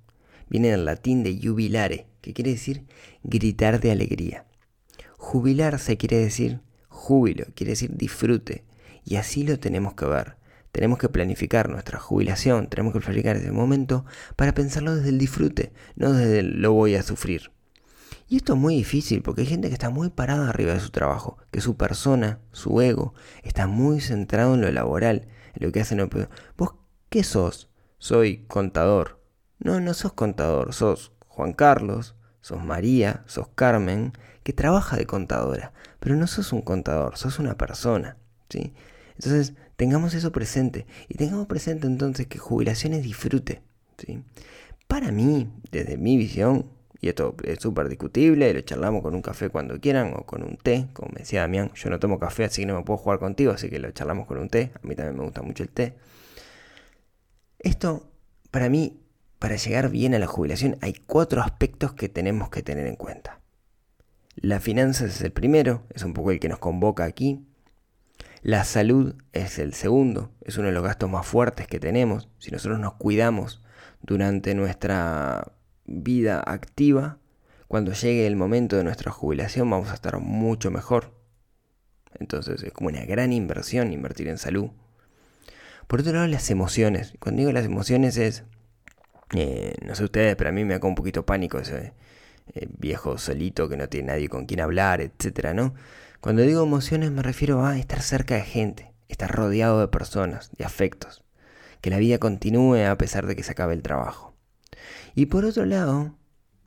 viene 0.49 0.69
del 0.69 0.85
latín 0.85 1.23
de 1.23 1.39
jubilare, 1.41 2.07
que 2.21 2.33
quiere 2.33 2.51
decir 2.51 2.85
gritar 3.23 3.79
de 3.79 3.91
alegría. 3.91 4.45
Jubilarse 5.17 5.97
quiere 5.97 6.17
decir 6.17 6.61
júbilo, 6.87 7.45
quiere 7.55 7.71
decir 7.71 7.95
disfrute. 7.95 8.63
Y 9.03 9.15
así 9.15 9.43
lo 9.43 9.59
tenemos 9.59 9.93
que 9.95 10.05
ver. 10.05 10.35
Tenemos 10.71 10.99
que 10.99 11.09
planificar 11.09 11.69
nuestra 11.69 11.99
jubilación, 11.99 12.67
tenemos 12.67 12.93
que 12.93 12.99
planificar 12.99 13.35
ese 13.35 13.51
momento 13.51 14.05
para 14.35 14.53
pensarlo 14.53 14.95
desde 14.95 15.09
el 15.09 15.17
disfrute, 15.17 15.73
no 15.95 16.13
desde 16.13 16.39
el 16.39 16.61
lo 16.61 16.73
voy 16.73 16.95
a 16.95 17.03
sufrir. 17.03 17.51
Y 18.27 18.37
esto 18.37 18.53
es 18.53 18.59
muy 18.59 18.75
difícil 18.75 19.21
porque 19.21 19.41
hay 19.41 19.47
gente 19.47 19.67
que 19.67 19.73
está 19.73 19.89
muy 19.89 20.09
parada 20.09 20.49
arriba 20.49 20.73
de 20.73 20.79
su 20.79 20.89
trabajo, 20.89 21.37
que 21.51 21.59
su 21.59 21.75
persona, 21.75 22.39
su 22.53 22.81
ego, 22.81 23.13
está 23.43 23.67
muy 23.67 23.99
centrado 23.99 24.53
en 24.53 24.61
lo 24.61 24.71
laboral, 24.71 25.27
en 25.53 25.65
lo 25.65 25.71
que 25.73 25.81
hacen. 25.81 26.09
¿Vos 26.57 26.75
qué 27.09 27.23
sos? 27.23 27.69
Soy 27.97 28.45
contador. 28.47 29.21
No, 29.59 29.81
no 29.81 29.93
sos 29.93 30.13
contador, 30.13 30.73
sos 30.73 31.11
Juan 31.27 31.51
Carlos, 31.53 32.15
sos 32.39 32.63
María, 32.63 33.23
sos 33.27 33.49
Carmen, 33.53 34.13
que 34.43 34.53
trabaja 34.53 34.97
de 34.97 35.05
contadora, 35.05 35.73
pero 35.99 36.15
no 36.15 36.27
sos 36.27 36.51
un 36.53 36.61
contador, 36.61 37.17
sos 37.17 37.37
una 37.39 37.57
persona, 37.57 38.17
¿sí? 38.49 38.73
Entonces, 39.15 39.53
tengamos 39.81 40.13
eso 40.13 40.31
presente 40.31 40.85
y 41.09 41.15
tengamos 41.15 41.47
presente 41.47 41.87
entonces 41.87 42.27
que 42.27 42.37
jubilación 42.37 42.93
es 42.93 43.01
disfrute, 43.01 43.63
¿sí? 43.97 44.21
Para 44.87 45.11
mí, 45.11 45.51
desde 45.71 45.97
mi 45.97 46.17
visión, 46.17 46.69
y 46.99 47.09
esto 47.09 47.35
es 47.43 47.59
súper 47.59 47.89
discutible, 47.89 48.53
lo 48.53 48.61
charlamos 48.61 49.01
con 49.01 49.15
un 49.15 49.23
café 49.23 49.49
cuando 49.49 49.79
quieran 49.79 50.13
o 50.15 50.23
con 50.23 50.43
un 50.43 50.55
té, 50.57 50.85
como 50.93 51.09
decía 51.17 51.41
Damián, 51.41 51.71
yo 51.73 51.89
no 51.89 51.97
tomo 51.97 52.19
café 52.19 52.43
así 52.43 52.61
que 52.61 52.67
no 52.67 52.75
me 52.75 52.83
puedo 52.83 52.97
jugar 52.97 53.17
contigo, 53.17 53.53
así 53.53 53.71
que 53.71 53.79
lo 53.79 53.89
charlamos 53.89 54.27
con 54.27 54.37
un 54.37 54.49
té, 54.49 54.71
a 54.75 54.85
mí 54.85 54.93
también 54.93 55.17
me 55.17 55.23
gusta 55.23 55.41
mucho 55.41 55.63
el 55.63 55.69
té. 55.69 55.95
Esto, 57.57 58.07
para 58.51 58.69
mí, 58.69 59.01
para 59.39 59.55
llegar 59.55 59.89
bien 59.89 60.13
a 60.13 60.19
la 60.19 60.27
jubilación 60.27 60.77
hay 60.81 60.93
cuatro 60.93 61.41
aspectos 61.41 61.93
que 61.93 62.07
tenemos 62.07 62.51
que 62.51 62.61
tener 62.61 62.85
en 62.85 62.97
cuenta. 62.97 63.39
La 64.35 64.59
finanza 64.59 65.05
es 65.05 65.21
el 65.21 65.31
primero, 65.31 65.81
es 65.89 66.03
un 66.03 66.13
poco 66.13 66.29
el 66.29 66.39
que 66.39 66.49
nos 66.49 66.59
convoca 66.59 67.03
aquí. 67.03 67.47
La 68.41 68.63
salud 68.63 69.15
es 69.33 69.59
el 69.59 69.73
segundo, 69.73 70.31
es 70.41 70.57
uno 70.57 70.67
de 70.67 70.73
los 70.73 70.83
gastos 70.83 71.09
más 71.09 71.27
fuertes 71.27 71.67
que 71.67 71.79
tenemos. 71.79 72.27
Si 72.39 72.49
nosotros 72.49 72.79
nos 72.79 72.93
cuidamos 72.93 73.61
durante 74.01 74.55
nuestra 74.55 75.53
vida 75.85 76.41
activa, 76.45 77.19
cuando 77.67 77.93
llegue 77.93 78.25
el 78.25 78.35
momento 78.35 78.77
de 78.77 78.83
nuestra 78.83 79.11
jubilación 79.11 79.69
vamos 79.69 79.91
a 79.91 79.93
estar 79.93 80.19
mucho 80.19 80.71
mejor. 80.71 81.13
Entonces 82.19 82.63
es 82.63 82.73
como 82.73 82.89
una 82.89 83.05
gran 83.05 83.31
inversión 83.31 83.93
invertir 83.93 84.27
en 84.27 84.37
salud. 84.37 84.71
Por 85.87 86.01
otro 86.01 86.13
lado, 86.13 86.27
las 86.27 86.49
emociones. 86.49 87.13
Cuando 87.19 87.39
digo 87.39 87.51
las 87.51 87.65
emociones 87.65 88.17
es 88.17 88.43
eh, 89.33 89.75
no 89.85 89.95
sé 89.95 90.03
ustedes, 90.03 90.35
pero 90.35 90.49
a 90.49 90.53
mí 90.53 90.65
me 90.65 90.77
da 90.77 90.87
un 90.87 90.95
poquito 90.95 91.25
pánico 91.25 91.59
ese 91.59 91.93
eh, 92.53 92.67
viejo 92.77 93.17
solito 93.17 93.69
que 93.69 93.77
no 93.77 93.87
tiene 93.87 94.07
nadie 94.07 94.29
con 94.29 94.45
quien 94.45 94.61
hablar, 94.61 94.99
etcétera, 95.01 95.53
¿no? 95.53 95.73
Cuando 96.21 96.43
digo 96.43 96.63
emociones 96.63 97.11
me 97.11 97.21
refiero 97.21 97.65
a 97.65 97.77
estar 97.77 98.01
cerca 98.01 98.35
de 98.35 98.43
gente, 98.43 98.93
estar 99.09 99.29
rodeado 99.29 99.81
de 99.81 99.87
personas, 99.87 100.51
de 100.57 100.63
afectos, 100.63 101.23
que 101.81 101.89
la 101.89 101.97
vida 101.97 102.19
continúe 102.19 102.85
a 102.85 102.97
pesar 102.97 103.27
de 103.27 103.35
que 103.35 103.43
se 103.43 103.51
acabe 103.51 103.73
el 103.73 103.81
trabajo. 103.81 104.33
Y 105.13 105.25
por 105.25 105.43
otro 105.43 105.65
lado, 105.65 106.15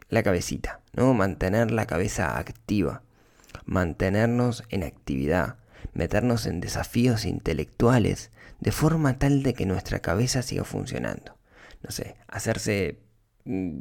la 0.08 0.22
cabecita, 0.22 0.80
¿no? 0.92 1.14
Mantener 1.14 1.70
la 1.70 1.86
cabeza 1.86 2.36
activa, 2.36 3.02
mantenernos 3.64 4.64
en 4.68 4.82
actividad, 4.82 5.56
meternos 5.94 6.46
en 6.46 6.60
desafíos 6.60 7.24
intelectuales 7.24 8.30
de 8.60 8.72
forma 8.72 9.18
tal 9.18 9.42
de 9.42 9.54
que 9.54 9.64
nuestra 9.64 10.00
cabeza 10.00 10.42
siga 10.42 10.64
funcionando 10.64 11.38
no 11.84 11.90
sé, 11.90 12.16
hacerse 12.26 12.98
mm, 13.44 13.80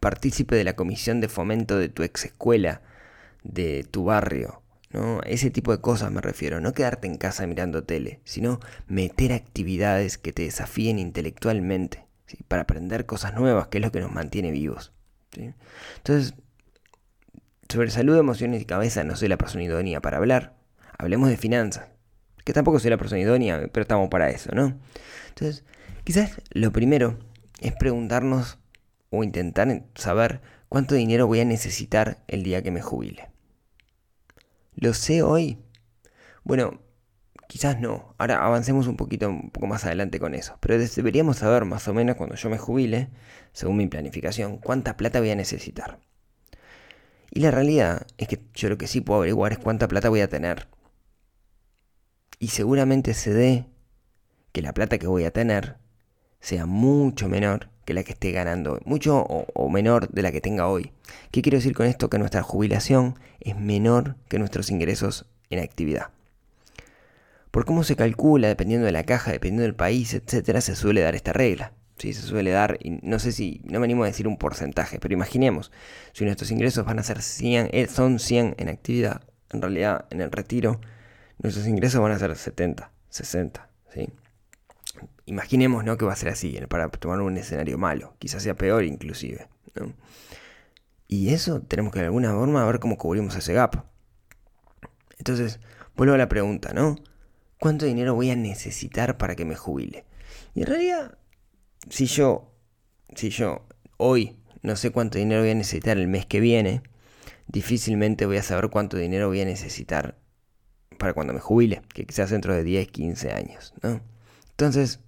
partícipe 0.00 0.56
de 0.56 0.64
la 0.64 0.74
comisión 0.74 1.20
de 1.20 1.28
fomento 1.28 1.78
de 1.78 1.88
tu 1.88 2.02
ex 2.02 2.24
escuela, 2.24 2.80
de 3.44 3.84
tu 3.88 4.04
barrio, 4.04 4.62
Ese 5.24 5.50
tipo 5.50 5.72
de 5.72 5.80
cosas 5.80 6.10
me 6.10 6.20
refiero, 6.20 6.60
no 6.60 6.72
quedarte 6.72 7.06
en 7.06 7.16
casa 7.16 7.46
mirando 7.46 7.84
tele, 7.84 8.20
sino 8.24 8.60
meter 8.86 9.32
actividades 9.32 10.18
que 10.18 10.32
te 10.32 10.42
desafíen 10.42 10.98
intelectualmente, 10.98 12.06
para 12.48 12.62
aprender 12.62 13.06
cosas 13.06 13.34
nuevas, 13.34 13.68
que 13.68 13.78
es 13.78 13.84
lo 13.84 13.92
que 13.92 14.00
nos 14.00 14.12
mantiene 14.12 14.50
vivos. 14.50 14.92
Entonces, 15.96 16.34
sobre 17.68 17.90
salud, 17.90 18.16
emociones 18.16 18.62
y 18.62 18.64
cabeza 18.64 19.04
no 19.04 19.16
soy 19.16 19.28
la 19.28 19.36
persona 19.36 19.64
idónea 19.64 20.00
para 20.00 20.16
hablar. 20.18 20.56
Hablemos 20.98 21.28
de 21.28 21.36
finanzas, 21.36 21.88
que 22.44 22.52
tampoco 22.52 22.78
soy 22.78 22.90
la 22.90 22.96
persona 22.96 23.20
idónea, 23.20 23.68
pero 23.72 23.82
estamos 23.82 24.08
para 24.08 24.30
eso, 24.30 24.50
¿no? 24.54 24.78
Entonces, 25.28 25.64
quizás 26.04 26.40
lo 26.50 26.72
primero 26.72 27.18
es 27.60 27.74
preguntarnos 27.74 28.58
o 29.10 29.22
intentar 29.24 29.82
saber 29.94 30.40
cuánto 30.68 30.94
dinero 30.94 31.26
voy 31.26 31.40
a 31.40 31.44
necesitar 31.44 32.24
el 32.28 32.42
día 32.42 32.62
que 32.62 32.70
me 32.70 32.82
jubile. 32.82 33.28
¿Lo 34.76 34.92
sé 34.92 35.22
hoy? 35.22 35.58
Bueno, 36.44 36.82
quizás 37.48 37.80
no. 37.80 38.14
Ahora 38.18 38.44
avancemos 38.44 38.86
un 38.86 38.96
poquito 38.96 39.28
un 39.28 39.50
poco 39.50 39.66
más 39.66 39.86
adelante 39.86 40.20
con 40.20 40.34
eso. 40.34 40.58
Pero 40.60 40.78
deberíamos 40.78 41.38
saber 41.38 41.64
más 41.64 41.88
o 41.88 41.94
menos 41.94 42.16
cuando 42.16 42.36
yo 42.36 42.50
me 42.50 42.58
jubile, 42.58 43.08
según 43.52 43.78
mi 43.78 43.86
planificación, 43.86 44.58
cuánta 44.58 44.98
plata 44.98 45.18
voy 45.18 45.30
a 45.30 45.34
necesitar. 45.34 45.98
Y 47.30 47.40
la 47.40 47.50
realidad 47.50 48.06
es 48.18 48.28
que 48.28 48.40
yo 48.54 48.68
lo 48.68 48.76
que 48.76 48.86
sí 48.86 49.00
puedo 49.00 49.20
averiguar 49.20 49.52
es 49.52 49.58
cuánta 49.58 49.88
plata 49.88 50.10
voy 50.10 50.20
a 50.20 50.28
tener. 50.28 50.68
Y 52.38 52.48
seguramente 52.48 53.14
se 53.14 53.32
dé 53.32 53.66
que 54.52 54.60
la 54.60 54.74
plata 54.74 54.98
que 54.98 55.06
voy 55.06 55.24
a 55.24 55.32
tener 55.32 55.78
sea 56.40 56.66
mucho 56.66 57.30
menor 57.30 57.70
que 57.86 57.94
la 57.94 58.02
que 58.02 58.12
esté 58.12 58.32
ganando, 58.32 58.80
mucho 58.84 59.16
o, 59.20 59.70
menor 59.70 60.08
de 60.10 60.22
la 60.22 60.32
que 60.32 60.42
tenga 60.42 60.66
hoy. 60.66 60.92
¿Qué 61.30 61.40
quiero 61.40 61.56
decir 61.56 61.72
con 61.72 61.86
esto? 61.86 62.10
Que 62.10 62.18
nuestra 62.18 62.42
jubilación 62.42 63.18
es 63.40 63.56
menor 63.56 64.16
que 64.28 64.38
nuestros 64.38 64.70
ingresos 64.70 65.24
en 65.50 65.60
actividad. 65.60 66.08
Por 67.52 67.64
cómo 67.64 67.84
se 67.84 67.94
calcula, 67.96 68.48
dependiendo 68.48 68.86
de 68.86 68.92
la 68.92 69.04
caja, 69.04 69.30
dependiendo 69.30 69.62
del 69.62 69.76
país, 69.76 70.12
etcétera, 70.14 70.60
se 70.60 70.74
suele 70.74 71.00
dar 71.00 71.14
esta 71.14 71.32
regla. 71.32 71.72
Sí, 71.96 72.12
se 72.12 72.22
suele 72.22 72.50
dar, 72.50 72.76
y 72.82 72.98
no 73.02 73.18
sé 73.18 73.32
si, 73.32 73.62
no 73.64 73.78
me 73.78 73.84
animo 73.84 74.02
a 74.02 74.08
decir 74.08 74.28
un 74.28 74.36
porcentaje, 74.36 74.98
pero 74.98 75.14
imaginemos, 75.14 75.72
si 76.12 76.24
nuestros 76.24 76.50
ingresos 76.50 76.84
van 76.84 76.98
a 76.98 77.02
ser 77.02 77.22
100, 77.22 77.70
eh, 77.72 77.86
son 77.86 78.18
100 78.18 78.56
en 78.58 78.68
actividad, 78.68 79.22
en 79.50 79.62
realidad 79.62 80.04
en 80.10 80.20
el 80.20 80.30
retiro, 80.30 80.80
nuestros 81.38 81.66
ingresos 81.66 82.02
van 82.02 82.12
a 82.12 82.18
ser 82.18 82.36
70, 82.36 82.90
60, 83.08 83.70
¿sí? 83.94 84.10
Imaginemos 85.24 85.84
¿no? 85.84 85.96
que 85.96 86.04
va 86.04 86.12
a 86.12 86.16
ser 86.16 86.28
así, 86.28 86.58
para 86.68 86.88
tomar 86.88 87.20
un 87.20 87.36
escenario 87.36 87.78
malo, 87.78 88.14
quizás 88.18 88.42
sea 88.42 88.54
peor 88.54 88.84
inclusive. 88.84 89.48
Y 91.08 91.30
eso 91.30 91.60
tenemos 91.60 91.92
que 91.92 92.00
de 92.00 92.06
alguna 92.06 92.32
forma 92.32 92.64
ver 92.64 92.80
cómo 92.80 92.96
cubrimos 92.96 93.36
ese 93.36 93.52
gap. 93.52 93.84
Entonces, 95.18 95.60
vuelvo 95.96 96.14
a 96.14 96.18
la 96.18 96.28
pregunta, 96.28 96.72
¿no? 96.72 96.96
¿Cuánto 97.58 97.86
dinero 97.86 98.14
voy 98.14 98.30
a 98.30 98.36
necesitar 98.36 99.16
para 99.16 99.34
que 99.34 99.44
me 99.44 99.56
jubile? 99.56 100.04
Y 100.54 100.60
en 100.60 100.66
realidad, 100.66 101.18
si 101.88 102.06
yo, 102.06 102.52
si 103.14 103.30
yo 103.30 103.66
hoy 103.96 104.36
no 104.62 104.76
sé 104.76 104.90
cuánto 104.90 105.18
dinero 105.18 105.42
voy 105.42 105.50
a 105.50 105.54
necesitar 105.54 105.96
el 105.96 106.08
mes 106.08 106.26
que 106.26 106.40
viene, 106.40 106.82
difícilmente 107.46 108.26
voy 108.26 108.38
a 108.38 108.42
saber 108.42 108.68
cuánto 108.70 108.96
dinero 108.96 109.28
voy 109.28 109.40
a 109.40 109.44
necesitar 109.44 110.18
para 110.98 111.14
cuando 111.14 111.32
me 111.32 111.40
jubile, 111.40 111.82
que 111.94 112.04
quizás 112.04 112.30
dentro 112.30 112.54
de 112.54 112.64
10, 112.64 112.88
15 112.88 113.32
años, 113.32 113.74
¿no? 113.82 114.00
Entonces, 114.58 115.00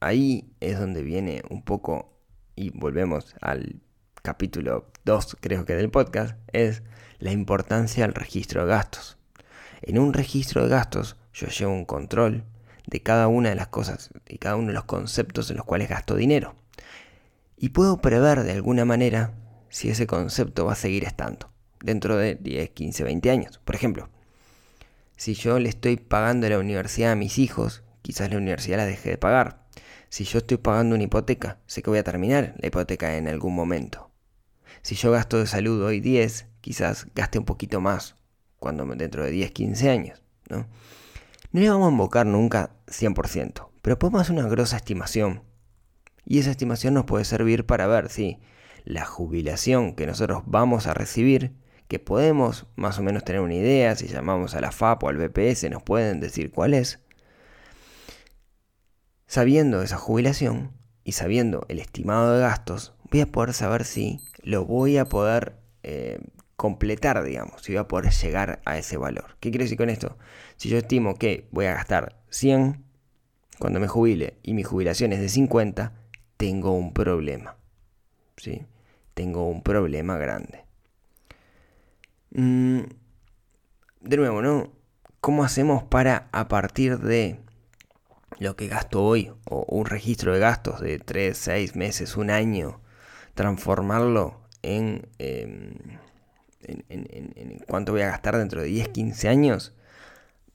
ahí 0.00 0.50
es 0.60 0.80
donde 0.80 1.02
viene 1.02 1.42
un 1.50 1.62
poco, 1.62 2.16
y 2.56 2.70
volvemos 2.70 3.36
al 3.42 3.82
capítulo 4.22 4.90
2 5.04 5.36
creo 5.42 5.66
que 5.66 5.74
del 5.74 5.90
podcast, 5.90 6.38
es 6.54 6.82
la 7.18 7.30
importancia 7.30 8.06
del 8.06 8.14
registro 8.14 8.62
de 8.62 8.70
gastos. 8.70 9.18
En 9.82 9.98
un 9.98 10.14
registro 10.14 10.62
de 10.62 10.70
gastos 10.70 11.18
yo 11.34 11.48
llevo 11.48 11.74
un 11.74 11.84
control 11.84 12.44
de 12.86 13.02
cada 13.02 13.28
una 13.28 13.50
de 13.50 13.56
las 13.56 13.68
cosas 13.68 14.08
y 14.26 14.38
cada 14.38 14.56
uno 14.56 14.68
de 14.68 14.72
los 14.72 14.84
conceptos 14.84 15.50
en 15.50 15.58
los 15.58 15.66
cuales 15.66 15.90
gasto 15.90 16.16
dinero. 16.16 16.54
Y 17.58 17.68
puedo 17.68 18.00
prever 18.00 18.42
de 18.42 18.52
alguna 18.52 18.86
manera 18.86 19.34
si 19.68 19.90
ese 19.90 20.06
concepto 20.06 20.64
va 20.64 20.72
a 20.72 20.76
seguir 20.76 21.04
estando 21.04 21.52
dentro 21.84 22.16
de 22.16 22.36
10, 22.36 22.70
15, 22.70 23.04
20 23.04 23.30
años. 23.30 23.60
Por 23.62 23.74
ejemplo, 23.74 24.08
si 25.18 25.34
yo 25.34 25.58
le 25.58 25.68
estoy 25.68 25.98
pagando 25.98 26.48
la 26.48 26.58
universidad 26.58 27.12
a 27.12 27.16
mis 27.16 27.38
hijos 27.38 27.82
quizás 28.02 28.30
la 28.30 28.38
universidad 28.38 28.78
la 28.78 28.86
deje 28.86 29.10
de 29.10 29.18
pagar. 29.18 29.66
Si 30.08 30.24
yo 30.24 30.38
estoy 30.38 30.56
pagando 30.56 30.94
una 30.94 31.04
hipoteca, 31.04 31.58
sé 31.66 31.82
que 31.82 31.90
voy 31.90 31.98
a 31.98 32.04
terminar 32.04 32.54
la 32.58 32.68
hipoteca 32.68 33.16
en 33.16 33.28
algún 33.28 33.54
momento. 33.54 34.10
Si 34.82 34.94
yo 34.94 35.10
gasto 35.10 35.38
de 35.38 35.46
salud 35.46 35.82
hoy 35.82 36.00
10, 36.00 36.46
quizás 36.60 37.06
gaste 37.14 37.38
un 37.38 37.44
poquito 37.44 37.80
más 37.80 38.16
cuando 38.58 38.84
dentro 38.86 39.24
de 39.24 39.30
10, 39.30 39.52
15 39.52 39.90
años. 39.90 40.22
¿no? 40.48 40.66
no 41.52 41.60
le 41.60 41.68
vamos 41.68 41.88
a 41.88 41.92
invocar 41.92 42.26
nunca 42.26 42.70
100%, 42.86 43.68
pero 43.82 43.98
podemos 43.98 44.22
hacer 44.22 44.36
una 44.36 44.48
grosa 44.48 44.76
estimación. 44.76 45.42
Y 46.24 46.38
esa 46.38 46.50
estimación 46.50 46.94
nos 46.94 47.04
puede 47.04 47.24
servir 47.24 47.64
para 47.64 47.86
ver 47.86 48.10
si 48.10 48.38
la 48.84 49.04
jubilación 49.04 49.94
que 49.94 50.06
nosotros 50.06 50.42
vamos 50.46 50.86
a 50.86 50.94
recibir, 50.94 51.54
que 51.88 51.98
podemos 51.98 52.66
más 52.76 52.98
o 52.98 53.02
menos 53.02 53.24
tener 53.24 53.40
una 53.40 53.54
idea, 53.54 53.94
si 53.96 54.08
llamamos 54.08 54.54
a 54.54 54.60
la 54.60 54.72
FAP 54.72 55.04
o 55.04 55.08
al 55.08 55.16
BPS, 55.16 55.70
nos 55.70 55.82
pueden 55.82 56.20
decir 56.20 56.50
cuál 56.50 56.74
es, 56.74 57.00
Sabiendo 59.28 59.82
esa 59.82 59.98
jubilación 59.98 60.72
y 61.04 61.12
sabiendo 61.12 61.66
el 61.68 61.80
estimado 61.80 62.32
de 62.32 62.40
gastos, 62.40 62.94
voy 63.10 63.20
a 63.20 63.26
poder 63.26 63.52
saber 63.52 63.84
si 63.84 64.20
lo 64.42 64.64
voy 64.64 64.96
a 64.96 65.04
poder 65.04 65.58
eh, 65.82 66.18
completar, 66.56 67.22
digamos, 67.22 67.60
si 67.60 67.72
voy 67.72 67.80
a 67.80 67.88
poder 67.88 68.10
llegar 68.10 68.62
a 68.64 68.78
ese 68.78 68.96
valor. 68.96 69.36
¿Qué 69.38 69.50
quiere 69.50 69.66
decir 69.66 69.76
con 69.76 69.90
esto? 69.90 70.16
Si 70.56 70.70
yo 70.70 70.78
estimo 70.78 71.16
que 71.16 71.46
voy 71.50 71.66
a 71.66 71.74
gastar 71.74 72.18
100 72.30 72.82
cuando 73.58 73.80
me 73.80 73.86
jubile 73.86 74.38
y 74.42 74.54
mi 74.54 74.62
jubilación 74.62 75.12
es 75.12 75.20
de 75.20 75.28
50, 75.28 75.92
tengo 76.38 76.72
un 76.72 76.94
problema. 76.94 77.58
¿Sí? 78.38 78.64
Tengo 79.12 79.46
un 79.46 79.62
problema 79.62 80.16
grande. 80.16 80.64
Mm, 82.30 82.80
de 84.00 84.16
nuevo, 84.16 84.40
¿no? 84.40 84.72
¿Cómo 85.20 85.44
hacemos 85.44 85.82
para 85.82 86.30
a 86.32 86.48
partir 86.48 86.98
de 86.98 87.40
lo 88.38 88.56
que 88.56 88.68
gasto 88.68 89.02
hoy, 89.02 89.32
o 89.44 89.64
un 89.68 89.86
registro 89.86 90.32
de 90.32 90.40
gastos 90.40 90.80
de 90.80 90.98
3, 90.98 91.36
6 91.36 91.76
meses, 91.76 92.16
un 92.16 92.30
año, 92.30 92.80
transformarlo 93.34 94.40
em, 94.62 95.02
en, 95.18 96.84
en, 96.88 97.32
en, 97.36 97.58
cuánto 97.66 97.92
voy 97.92 98.02
a 98.02 98.08
gastar 98.08 98.36
dentro 98.36 98.62
de 98.62 98.68
10, 98.68 98.88
15 98.88 99.28
años, 99.28 99.74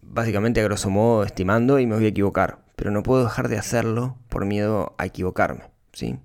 básicamente 0.01 0.61
a 0.61 0.63
grosso 0.63 0.89
modo 0.89 1.23
estimando 1.23 1.79
y 1.79 1.87
me 1.87 1.95
voy 1.95 2.05
a 2.05 2.09
equivocar, 2.09 2.59
pero 2.75 2.91
no 2.91 3.03
puedo 3.03 3.23
dejar 3.23 3.47
de 3.47 3.57
hacerlo 3.57 4.17
por 4.29 4.45
miedo 4.45 4.95
a 4.97 5.05
equivocarme, 5.05 5.63
¿sí? 5.93 6.19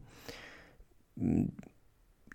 Mm, 1.16 1.46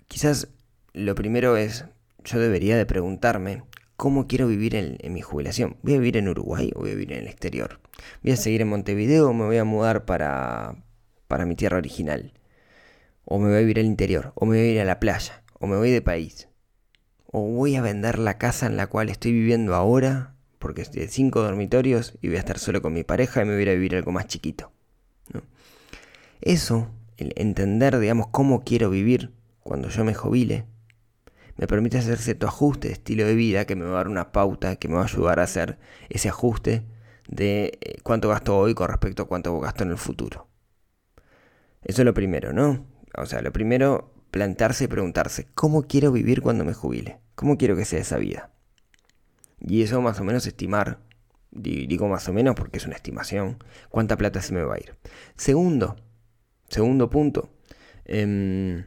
quizás 0.07 0.49
lo 0.93 1.15
primero 1.15 1.57
es, 1.57 1.85
yo 2.23 2.39
debería 2.39 2.77
de 2.77 2.85
preguntarme 2.85 3.63
cómo 3.97 4.27
quiero 4.27 4.47
vivir 4.47 4.75
en, 4.75 4.97
mi 5.13 5.21
jubilación. 5.21 5.77
¿Voy 5.81 5.93
a 5.93 5.97
vivir 5.97 6.17
en 6.17 6.27
Uruguay 6.27 6.71
o 6.75 6.81
voy 6.81 6.91
a 6.91 6.93
vivir 6.93 7.13
en 7.13 7.19
el 7.19 7.27
exterior? 7.27 7.79
¿Voy 8.21 8.33
a 8.33 8.37
seguir 8.37 8.61
en 8.61 8.69
Montevideo 8.69 9.29
o 9.29 9.33
me 9.33 9.45
voy 9.45 9.57
a 9.57 9.63
mudar 9.63 10.05
para, 10.05 10.83
para 11.27 11.45
mi 11.45 11.55
tierra 11.55 11.77
original? 11.77 12.33
¿O 13.25 13.39
me 13.39 13.47
voy 13.47 13.57
a 13.57 13.59
vivir 13.59 13.79
al 13.79 13.85
interior? 13.85 14.33
¿O 14.35 14.45
me 14.45 14.57
voy 14.57 14.67
a 14.67 14.71
ir 14.71 14.81
a 14.81 14.85
la 14.85 14.99
playa? 14.99 15.43
¿O 15.59 15.67
me 15.67 15.77
voy 15.77 15.91
de 15.91 16.01
país? 16.01 16.49
¿O 17.25 17.41
voy 17.41 17.75
a 17.75 17.81
vender 17.81 18.19
la 18.19 18.37
casa 18.37 18.67
en 18.67 18.77
la 18.77 18.87
cual 18.87 19.09
estoy 19.09 19.31
viviendo 19.31 19.75
ahora? 19.75 20.35
Porque 20.59 20.81
es 20.81 20.91
de 20.91 21.07
cinco 21.07 21.41
dormitorios 21.41 22.17
y 22.21 22.27
voy 22.27 22.37
a 22.37 22.39
estar 22.39 22.59
solo 22.59 22.81
con 22.81 22.93
mi 22.93 23.03
pareja 23.03 23.41
y 23.41 23.45
me 23.45 23.53
voy 23.53 23.61
a 23.61 23.63
ir 23.63 23.69
a 23.69 23.73
vivir 23.73 23.95
algo 23.95 24.11
más 24.11 24.27
chiquito. 24.27 24.71
Eso, 26.41 26.89
el 27.17 27.33
entender, 27.37 27.97
digamos, 27.99 28.27
cómo 28.27 28.63
quiero 28.63 28.89
vivir 28.89 29.31
cuando 29.61 29.87
yo 29.87 30.03
me 30.03 30.13
jubile, 30.13 30.65
me 31.57 31.67
permite 31.67 31.97
hacer 31.97 32.17
cierto 32.17 32.47
ajuste 32.47 32.87
de 32.87 32.93
estilo 32.93 33.25
de 33.25 33.35
vida 33.35 33.65
que 33.65 33.75
me 33.75 33.85
va 33.85 33.91
a 33.91 33.95
dar 33.95 34.07
una 34.07 34.31
pauta 34.31 34.75
que 34.75 34.87
me 34.87 34.95
va 34.95 35.01
a 35.01 35.05
ayudar 35.05 35.39
a 35.39 35.43
hacer 35.43 35.77
ese 36.09 36.29
ajuste 36.29 36.83
de 37.27 37.77
eh, 37.81 37.97
cuánto 38.03 38.29
gasto 38.29 38.57
hoy 38.57 38.73
con 38.73 38.87
respecto 38.87 39.23
a 39.23 39.27
cuánto 39.27 39.59
gasto 39.59 39.83
en 39.83 39.91
el 39.91 39.97
futuro. 39.97 40.47
Eso 41.83 42.01
es 42.01 42.05
lo 42.05 42.13
primero, 42.13 42.53
¿no? 42.53 42.85
O 43.15 43.25
sea, 43.25 43.41
lo 43.41 43.51
primero, 43.51 44.13
plantarse 44.31 44.85
y 44.85 44.87
preguntarse, 44.87 45.47
¿cómo 45.53 45.83
quiero 45.83 46.11
vivir 46.11 46.41
cuando 46.41 46.65
me 46.65 46.73
jubile? 46.73 47.19
¿Cómo 47.35 47.57
quiero 47.57 47.75
que 47.75 47.85
sea 47.85 47.99
esa 47.99 48.17
vida? 48.17 48.51
Y 49.59 49.83
eso 49.83 50.01
más 50.01 50.19
o 50.19 50.23
menos 50.23 50.47
estimar, 50.47 50.99
digo 51.51 52.07
más 52.07 52.27
o 52.27 52.33
menos 52.33 52.55
porque 52.55 52.77
es 52.77 52.85
una 52.85 52.95
estimación, 52.95 53.63
cuánta 53.89 54.17
plata 54.17 54.41
se 54.41 54.53
me 54.53 54.63
va 54.63 54.75
a 54.75 54.79
ir. 54.79 54.95
Segundo, 55.35 55.95
segundo 56.67 57.09
punto, 57.09 57.49
eh, 58.05 58.85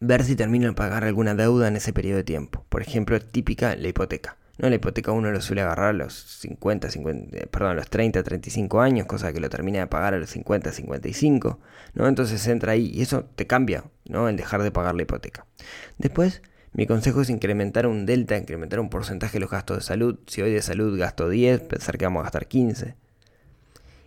ver 0.00 0.24
si 0.24 0.36
termino 0.36 0.68
de 0.68 0.74
pagar 0.74 1.04
alguna 1.04 1.34
deuda 1.34 1.68
en 1.68 1.76
ese 1.76 1.92
periodo 1.92 2.18
de 2.18 2.24
tiempo. 2.24 2.64
Por 2.68 2.82
ejemplo, 2.82 3.20
típica 3.20 3.76
la 3.76 3.88
hipoteca. 3.88 4.36
¿no? 4.58 4.68
La 4.68 4.76
hipoteca 4.76 5.12
uno 5.12 5.30
lo 5.30 5.40
suele 5.40 5.62
agarrar 5.62 5.90
a 5.90 5.92
los 5.92 6.14
50, 6.14 6.90
50, 6.90 7.36
eh, 7.36 7.46
perdón, 7.46 7.72
a 7.72 7.74
los 7.74 7.88
30, 7.88 8.22
35 8.22 8.80
años, 8.80 9.06
cosa 9.06 9.32
que 9.32 9.40
lo 9.40 9.50
termina 9.50 9.80
de 9.80 9.86
pagar 9.86 10.14
a 10.14 10.18
los 10.18 10.30
50, 10.30 10.72
55, 10.72 11.58
¿no? 11.94 12.08
Entonces 12.08 12.46
entra 12.46 12.72
ahí 12.72 12.90
y 12.92 13.02
eso 13.02 13.24
te 13.36 13.46
cambia, 13.46 13.84
¿no? 14.06 14.28
El 14.28 14.36
dejar 14.36 14.62
de 14.62 14.70
pagar 14.70 14.94
la 14.94 15.02
hipoteca. 15.02 15.46
Después, 15.98 16.42
mi 16.72 16.86
consejo 16.86 17.22
es 17.22 17.30
incrementar 17.30 17.86
un 17.86 18.06
delta, 18.06 18.36
incrementar 18.36 18.80
un 18.80 18.90
porcentaje 18.90 19.34
de 19.34 19.40
los 19.40 19.50
gastos 19.50 19.78
de 19.78 19.82
salud. 19.82 20.18
Si 20.26 20.42
hoy 20.42 20.52
de 20.52 20.62
salud 20.62 20.98
gasto 20.98 21.28
10, 21.28 21.62
pensar 21.62 21.96
que 21.96 22.04
vamos 22.04 22.20
a 22.20 22.24
gastar 22.24 22.48
15. 22.48 22.94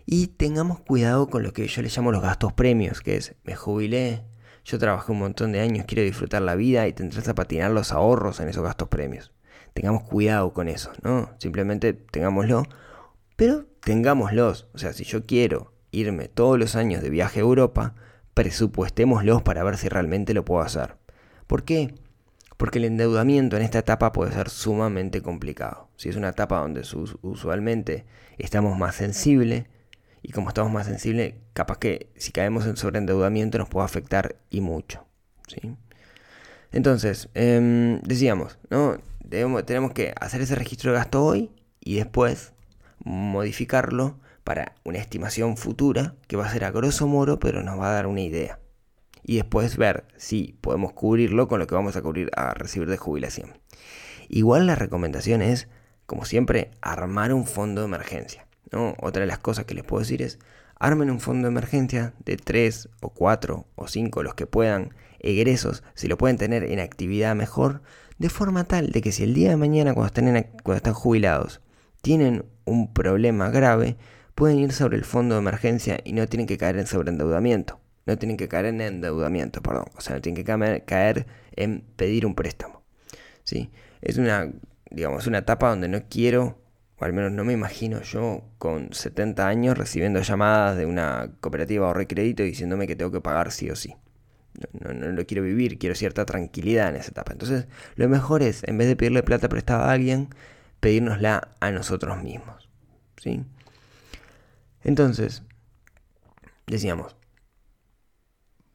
Y 0.06 0.28
tengamos 0.28 0.80
cuidado 0.80 1.28
con 1.28 1.42
lo 1.42 1.52
que 1.52 1.66
yo 1.66 1.82
le 1.82 1.88
llamo 1.88 2.12
los 2.12 2.22
gastos 2.22 2.52
premios, 2.52 3.00
que 3.00 3.16
es, 3.16 3.34
me 3.44 3.54
jubilé, 3.54 4.22
yo 4.64 4.78
trabajé 4.78 5.12
un 5.12 5.18
montón 5.18 5.52
de 5.52 5.60
años, 5.60 5.84
quiero 5.86 6.02
disfrutar 6.02 6.42
la 6.42 6.54
vida 6.54 6.86
y 6.86 6.92
tendrás 6.92 7.28
a 7.28 7.34
patinar 7.34 7.70
los 7.70 7.92
ahorros 7.92 8.40
en 8.40 8.48
esos 8.48 8.62
gastos 8.62 8.88
premios 8.88 9.32
tengamos 9.74 10.02
cuidado 10.04 10.52
con 10.52 10.68
eso, 10.68 10.92
¿no? 11.02 11.30
Simplemente 11.38 11.92
tengámoslo, 11.92 12.64
pero 13.36 13.66
tengámoslos. 13.80 14.68
O 14.74 14.78
sea, 14.78 14.92
si 14.92 15.04
yo 15.04 15.24
quiero 15.24 15.72
irme 15.90 16.28
todos 16.28 16.58
los 16.58 16.76
años 16.76 17.02
de 17.02 17.10
viaje 17.10 17.40
a 17.40 17.42
Europa, 17.42 17.94
presupuestémoslos 18.34 19.42
para 19.42 19.64
ver 19.64 19.76
si 19.76 19.88
realmente 19.88 20.34
lo 20.34 20.44
puedo 20.44 20.62
hacer. 20.62 20.96
¿Por 21.46 21.64
qué? 21.64 21.94
Porque 22.56 22.78
el 22.78 22.84
endeudamiento 22.84 23.56
en 23.56 23.62
esta 23.62 23.78
etapa 23.78 24.12
puede 24.12 24.32
ser 24.32 24.50
sumamente 24.50 25.22
complicado. 25.22 25.88
Si 25.96 26.08
es 26.08 26.16
una 26.16 26.28
etapa 26.28 26.58
donde 26.58 26.82
usualmente 27.22 28.04
estamos 28.38 28.78
más 28.78 28.96
sensibles, 28.96 29.64
y 30.22 30.32
como 30.32 30.48
estamos 30.48 30.72
más 30.72 30.86
sensibles, 30.86 31.34
capaz 31.52 31.78
que 31.78 32.10
si 32.16 32.32
caemos 32.32 32.66
en 32.66 32.76
sobreendeudamiento 32.76 33.58
nos 33.58 33.68
puede 33.68 33.84
afectar 33.84 34.36
y 34.50 34.60
mucho. 34.60 35.06
¿sí? 35.48 35.76
Entonces, 36.72 37.28
em, 37.34 38.00
decíamos, 38.02 38.58
¿no? 38.70 38.98
tenemos 39.64 39.92
que 39.92 40.12
hacer 40.20 40.40
ese 40.40 40.56
registro 40.56 40.92
de 40.92 40.98
gasto 40.98 41.24
hoy 41.24 41.50
y 41.80 41.96
después 41.96 42.52
modificarlo 43.04 44.18
para 44.44 44.74
una 44.84 44.98
estimación 44.98 45.56
futura 45.56 46.14
que 46.26 46.36
va 46.36 46.46
a 46.46 46.52
ser 46.52 46.64
a 46.64 46.70
grosso 46.70 47.06
modo, 47.06 47.38
pero 47.38 47.62
nos 47.62 47.78
va 47.78 47.90
a 47.90 47.94
dar 47.94 48.06
una 48.06 48.20
idea. 48.20 48.58
Y 49.22 49.36
después 49.36 49.76
ver 49.76 50.04
si 50.16 50.56
podemos 50.60 50.92
cubrirlo 50.92 51.46
con 51.46 51.60
lo 51.60 51.66
que 51.66 51.74
vamos 51.74 51.96
a 51.96 52.02
cubrir 52.02 52.30
a 52.34 52.54
recibir 52.54 52.88
de 52.88 52.96
jubilación. 52.96 53.58
Igual 54.28 54.66
la 54.66 54.74
recomendación 54.74 55.42
es, 55.42 55.68
como 56.06 56.24
siempre, 56.24 56.70
armar 56.80 57.32
un 57.32 57.46
fondo 57.46 57.82
de 57.82 57.86
emergencia. 57.86 58.46
Otra 58.72 59.22
de 59.22 59.26
las 59.26 59.38
cosas 59.38 59.64
que 59.64 59.74
les 59.74 59.84
puedo 59.84 60.00
decir 60.00 60.22
es, 60.22 60.38
armen 60.76 61.10
un 61.10 61.20
fondo 61.20 61.48
de 61.48 61.52
emergencia 61.52 62.14
de 62.24 62.36
3 62.36 62.88
o 63.00 63.10
4 63.10 63.66
o 63.74 63.88
5, 63.88 64.22
los 64.22 64.34
que 64.34 64.46
puedan, 64.46 64.94
egresos, 65.18 65.82
si 65.94 66.08
lo 66.08 66.16
pueden 66.16 66.38
tener 66.38 66.64
en 66.64 66.80
actividad 66.80 67.34
mejor, 67.34 67.82
de 68.18 68.28
forma 68.28 68.64
tal 68.64 68.90
de 68.90 69.00
que 69.00 69.12
si 69.12 69.24
el 69.24 69.34
día 69.34 69.50
de 69.50 69.56
mañana 69.56 69.94
cuando 69.94 70.06
están, 70.06 70.46
cuando 70.62 70.76
están 70.76 70.94
jubilados 70.94 71.60
tienen 72.02 72.44
un 72.64 72.92
problema 72.92 73.50
grave, 73.50 73.96
pueden 74.34 74.58
ir 74.58 74.72
sobre 74.72 74.96
el 74.96 75.04
fondo 75.04 75.34
de 75.34 75.40
emergencia 75.40 75.98
y 76.04 76.12
no 76.12 76.26
tienen 76.26 76.46
que 76.46 76.56
caer 76.56 76.78
en 76.78 76.86
sobreendeudamiento. 76.86 77.80
No 78.06 78.16
tienen 78.16 78.36
que 78.36 78.48
caer 78.48 78.66
en 78.66 78.80
endeudamiento, 78.80 79.62
perdón. 79.62 79.84
O 79.96 80.00
sea, 80.00 80.16
no 80.16 80.22
tienen 80.22 80.42
que 80.42 80.82
caer 80.84 81.26
en 81.54 81.82
pedir 81.96 82.24
un 82.24 82.34
préstamo. 82.34 82.82
¿sí? 83.44 83.70
Es 84.00 84.16
una, 84.16 84.50
digamos, 84.90 85.26
una 85.26 85.38
etapa 85.38 85.68
donde 85.68 85.88
no 85.88 86.02
quiero, 86.08 86.58
o 87.00 87.04
al 87.04 87.12
menos 87.12 87.32
no 87.32 87.44
me 87.44 87.54
imagino 87.54 88.02
yo 88.02 88.42
con 88.58 88.92
70 88.92 89.48
años 89.48 89.76
recibiendo 89.78 90.20
llamadas 90.20 90.76
de 90.76 90.86
una 90.86 91.32
cooperativa 91.40 91.88
o 91.88 91.94
recrédito 91.94 92.42
diciéndome 92.42 92.86
que 92.86 92.94
tengo 92.94 93.10
que 93.10 93.20
pagar 93.20 93.50
sí 93.50 93.70
o 93.70 93.76
sí 93.76 93.96
no, 94.72 94.92
lo 94.92 95.26
quiero 95.26 95.42
vivir, 95.42 95.78
quiero 95.78 95.94
cierta 95.94 96.24
tranquilidad 96.26 96.88
en 96.90 96.96
esa 96.96 97.10
etapa. 97.10 97.32
Entonces, 97.32 97.66
lo 97.96 98.08
mejor 98.08 98.42
es, 98.42 98.62
en 98.64 98.78
vez 98.78 98.88
de 98.88 98.96
pedirle 98.96 99.22
plata 99.22 99.48
prestada 99.48 99.88
a 99.88 99.92
alguien, 99.92 100.28
pedírnosla 100.80 101.48
a 101.60 101.70
nosotros 101.70 102.22
mismos. 102.22 102.68
¿sí? 103.16 103.44
Entonces, 104.82 105.42
decíamos, 106.66 107.16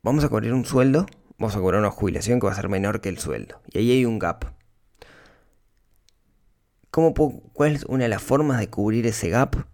vamos 0.01 0.23
a 0.23 0.29
cobrar 0.29 0.53
un 0.53 0.65
sueldo, 0.65 1.05
vamos 1.37 1.55
a 1.55 1.59
cobrar 1.59 1.79
una 1.79 1.91
jubilación 1.91 2.39
que 2.39 2.47
va 2.47 2.53
a 2.53 2.55
ser 2.55 2.69
menor 2.69 3.01
que 3.01 3.09
el 3.09 3.17
sueldo. 3.17 3.61
Y 3.71 3.79
ahí 3.79 3.91
hay 3.91 4.05
un 4.05 4.19
gap. 4.19 4.54
¿Cómo 6.95 7.13
¿Cuál 7.51 7.75
es 7.75 7.83
una 7.83 8.03
de 8.03 8.09
las 8.09 8.23
formas 8.23 8.57
de 8.57 8.69
cubrir 8.69 9.05
ese 9.05 9.27
gap? 9.27 9.67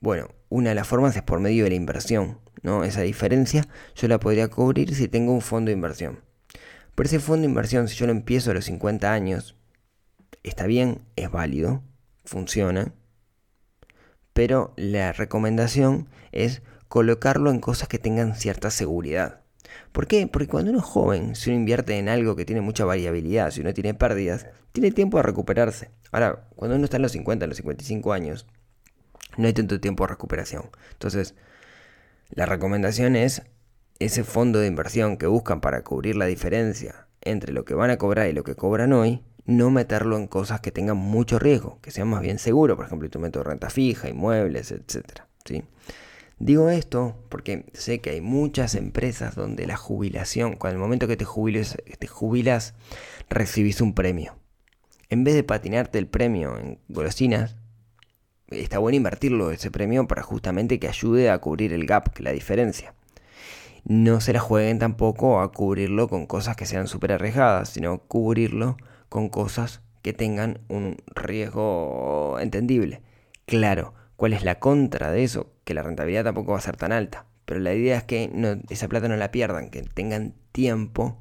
Bueno, 0.00 0.28
una 0.50 0.68
de 0.68 0.74
las 0.74 0.86
formas 0.86 1.16
es 1.16 1.22
por 1.22 1.40
medio 1.40 1.64
de 1.64 1.70
la 1.70 1.76
inversión. 1.76 2.40
¿no? 2.60 2.84
Esa 2.84 3.00
diferencia 3.00 3.66
yo 3.94 4.06
la 4.06 4.20
podría 4.20 4.48
cubrir 4.48 4.94
si 4.94 5.08
tengo 5.08 5.32
un 5.32 5.40
fondo 5.40 5.70
de 5.70 5.72
inversión. 5.72 6.20
Pero 6.94 7.06
ese 7.06 7.20
fondo 7.20 7.40
de 7.40 7.48
inversión, 7.48 7.88
si 7.88 7.96
yo 7.96 8.04
lo 8.04 8.12
empiezo 8.12 8.50
a 8.50 8.54
los 8.54 8.66
50 8.66 9.10
años, 9.10 9.56
está 10.42 10.66
bien, 10.66 11.06
es 11.16 11.30
válido, 11.30 11.82
funciona, 12.26 12.92
pero 14.34 14.74
la 14.76 15.14
recomendación 15.14 16.10
es 16.32 16.60
colocarlo 16.88 17.50
en 17.50 17.60
cosas 17.60 17.88
que 17.88 17.98
tengan 17.98 18.34
cierta 18.34 18.70
seguridad. 18.70 19.40
¿Por 19.92 20.06
qué? 20.06 20.26
Porque 20.26 20.48
cuando 20.48 20.70
uno 20.70 20.80
es 20.80 20.84
joven, 20.84 21.34
si 21.34 21.50
uno 21.50 21.58
invierte 21.58 21.98
en 21.98 22.08
algo 22.08 22.36
que 22.36 22.44
tiene 22.44 22.60
mucha 22.60 22.84
variabilidad, 22.84 23.50
si 23.50 23.60
uno 23.60 23.72
tiene 23.74 23.94
pérdidas, 23.94 24.46
tiene 24.72 24.90
tiempo 24.90 25.16
de 25.16 25.22
recuperarse. 25.22 25.90
Ahora, 26.12 26.48
cuando 26.54 26.76
uno 26.76 26.84
está 26.84 26.96
en 26.96 27.02
los 27.02 27.12
50, 27.12 27.44
en 27.44 27.48
los 27.48 27.56
55 27.56 28.12
años, 28.12 28.46
no 29.36 29.46
hay 29.46 29.52
tanto 29.52 29.80
tiempo 29.80 30.04
de 30.04 30.08
recuperación. 30.08 30.70
Entonces, 30.92 31.34
la 32.30 32.46
recomendación 32.46 33.16
es 33.16 33.42
ese 33.98 34.24
fondo 34.24 34.58
de 34.58 34.66
inversión 34.66 35.16
que 35.16 35.26
buscan 35.26 35.60
para 35.60 35.82
cubrir 35.82 36.16
la 36.16 36.26
diferencia 36.26 37.06
entre 37.22 37.52
lo 37.52 37.64
que 37.64 37.74
van 37.74 37.90
a 37.90 37.96
cobrar 37.96 38.28
y 38.28 38.32
lo 38.32 38.44
que 38.44 38.54
cobran 38.54 38.92
hoy, 38.92 39.22
no 39.46 39.70
meterlo 39.70 40.16
en 40.16 40.26
cosas 40.26 40.60
que 40.60 40.72
tengan 40.72 40.96
mucho 40.96 41.38
riesgo, 41.38 41.80
que 41.80 41.90
sean 41.90 42.08
más 42.08 42.20
bien 42.20 42.38
seguros, 42.38 42.76
por 42.76 42.86
ejemplo, 42.86 43.06
instrumentos 43.06 43.44
de 43.44 43.50
renta 43.50 43.70
fija, 43.70 44.08
inmuebles, 44.08 44.72
etc. 44.72 45.22
¿sí? 45.44 45.64
Digo 46.38 46.68
esto 46.68 47.16
porque 47.30 47.64
sé 47.72 48.00
que 48.00 48.10
hay 48.10 48.20
muchas 48.20 48.74
empresas 48.74 49.34
donde 49.34 49.66
la 49.66 49.76
jubilación, 49.76 50.56
cuando 50.56 50.76
el 50.76 50.82
momento 50.82 51.08
que 51.08 51.16
te, 51.16 51.24
jubiles, 51.24 51.78
te 51.98 52.06
jubilas, 52.06 52.74
recibís 53.30 53.80
un 53.80 53.94
premio. 53.94 54.36
En 55.08 55.24
vez 55.24 55.34
de 55.34 55.44
patinarte 55.44 55.98
el 55.98 56.08
premio 56.08 56.58
en 56.58 56.78
golosinas, 56.88 57.56
está 58.48 58.78
bueno 58.78 58.96
invertirlo 58.96 59.50
ese 59.50 59.70
premio 59.70 60.06
para 60.06 60.22
justamente 60.22 60.78
que 60.78 60.88
ayude 60.88 61.30
a 61.30 61.38
cubrir 61.38 61.72
el 61.72 61.86
gap, 61.86 62.18
la 62.18 62.32
diferencia. 62.32 62.94
No 63.84 64.20
se 64.20 64.34
la 64.34 64.40
jueguen 64.40 64.78
tampoco 64.78 65.40
a 65.40 65.52
cubrirlo 65.52 66.06
con 66.08 66.26
cosas 66.26 66.54
que 66.56 66.66
sean 66.66 66.86
súper 66.86 67.12
arriesgadas, 67.12 67.70
sino 67.70 68.00
cubrirlo 68.00 68.76
con 69.08 69.30
cosas 69.30 69.80
que 70.02 70.12
tengan 70.12 70.60
un 70.68 70.98
riesgo 71.14 72.38
entendible. 72.40 73.00
Claro, 73.46 73.94
¿cuál 74.16 74.34
es 74.34 74.44
la 74.44 74.58
contra 74.58 75.12
de 75.12 75.24
eso? 75.24 75.55
Que 75.66 75.74
la 75.74 75.82
rentabilidad 75.82 76.24
tampoco 76.24 76.52
va 76.52 76.58
a 76.58 76.62
ser 76.62 76.78
tan 76.78 76.92
alta. 76.92 77.26
Pero 77.44 77.60
la 77.60 77.74
idea 77.74 77.98
es 77.98 78.04
que 78.04 78.30
esa 78.70 78.88
plata 78.88 79.08
no 79.08 79.16
la 79.16 79.30
pierdan, 79.30 79.68
que 79.68 79.82
tengan 79.82 80.32
tiempo, 80.52 81.20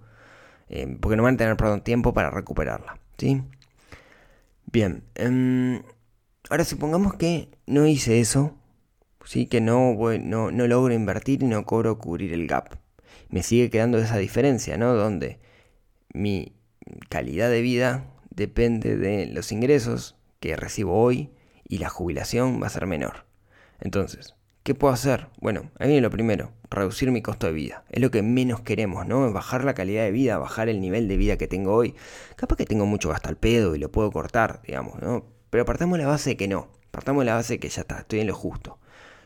eh, 0.70 0.98
porque 1.02 1.18
no 1.18 1.24
van 1.24 1.36
a 1.36 1.38
tener 1.38 1.82
tiempo 1.82 2.14
para 2.14 2.30
recuperarla. 2.32 3.00
¿sí? 3.18 3.44
Bien, 4.72 5.04
em, 5.16 5.82
Ahora 6.50 6.64
supongamos 6.64 7.16
que 7.16 7.50
no 7.66 7.88
hice 7.88 8.20
eso, 8.20 8.56
¿sí? 9.26 9.48
que 9.48 9.62
no, 9.62 9.96
no, 10.22 10.52
no 10.52 10.68
logro 10.68 10.94
invertir 10.94 11.42
y 11.42 11.48
no 11.48 11.66
cobro 11.66 11.98
cubrir 11.98 12.34
el 12.34 12.46
gap. 12.46 12.78
Me 13.30 13.42
sigue 13.42 13.72
quedando 13.72 13.98
esa 13.98 14.18
diferencia, 14.18 14.78
¿no? 14.78 14.94
Donde 14.94 15.40
mi 16.14 16.54
calidad 17.10 17.50
de 17.50 17.62
vida 17.62 18.06
depende 18.30 18.96
de 18.96 19.26
los 19.26 19.52
ingresos 19.52 20.18
que 20.40 20.56
recibo 20.56 21.02
hoy 21.02 21.32
y 21.68 21.80
la 21.80 21.90
jubilación 21.90 22.62
va 22.62 22.68
a 22.68 22.70
ser 22.70 22.86
menor. 22.86 23.26
Entonces, 23.86 24.34
¿qué 24.64 24.74
puedo 24.74 24.92
hacer? 24.92 25.28
Bueno, 25.40 25.70
ahí 25.78 25.90
viene 25.90 26.02
lo 26.02 26.10
primero, 26.10 26.52
reducir 26.72 27.12
mi 27.12 27.22
costo 27.22 27.46
de 27.46 27.54
vida. 27.54 27.84
Es 27.92 28.02
lo 28.02 28.10
que 28.10 28.24
menos 28.24 28.62
queremos, 28.62 29.06
¿no? 29.06 29.32
Bajar 29.32 29.64
la 29.64 29.76
calidad 29.76 30.02
de 30.06 30.12
vida, 30.12 30.40
bajar 30.40 30.70
el 30.70 30.82
nivel 30.82 31.08
de 31.08 31.18
vida 31.18 31.38
que 31.38 31.48
tengo 31.48 31.72
hoy. 31.72 31.94
Capaz 32.36 32.56
que 32.56 32.66
tengo 32.66 32.88
mucho 32.88 33.10
gasto 33.10 33.30
al 33.30 33.38
pedo 33.38 33.76
y 33.76 33.78
lo 33.78 33.92
puedo 33.92 34.10
cortar, 34.12 34.64
digamos, 34.66 35.00
¿no? 35.04 35.24
Pero 35.52 35.66
partamos 35.66 36.00
la 36.00 36.08
base 36.08 36.32
de 36.32 36.38
que 36.38 36.48
no. 36.48 36.70
Partamos 36.90 37.26
la 37.26 37.36
base 37.36 37.54
de 37.54 37.60
que 37.60 37.70
ya 37.70 37.82
está, 37.82 38.00
estoy 38.00 38.22
en 38.22 38.28
lo 38.28 38.34
justo. 38.34 38.80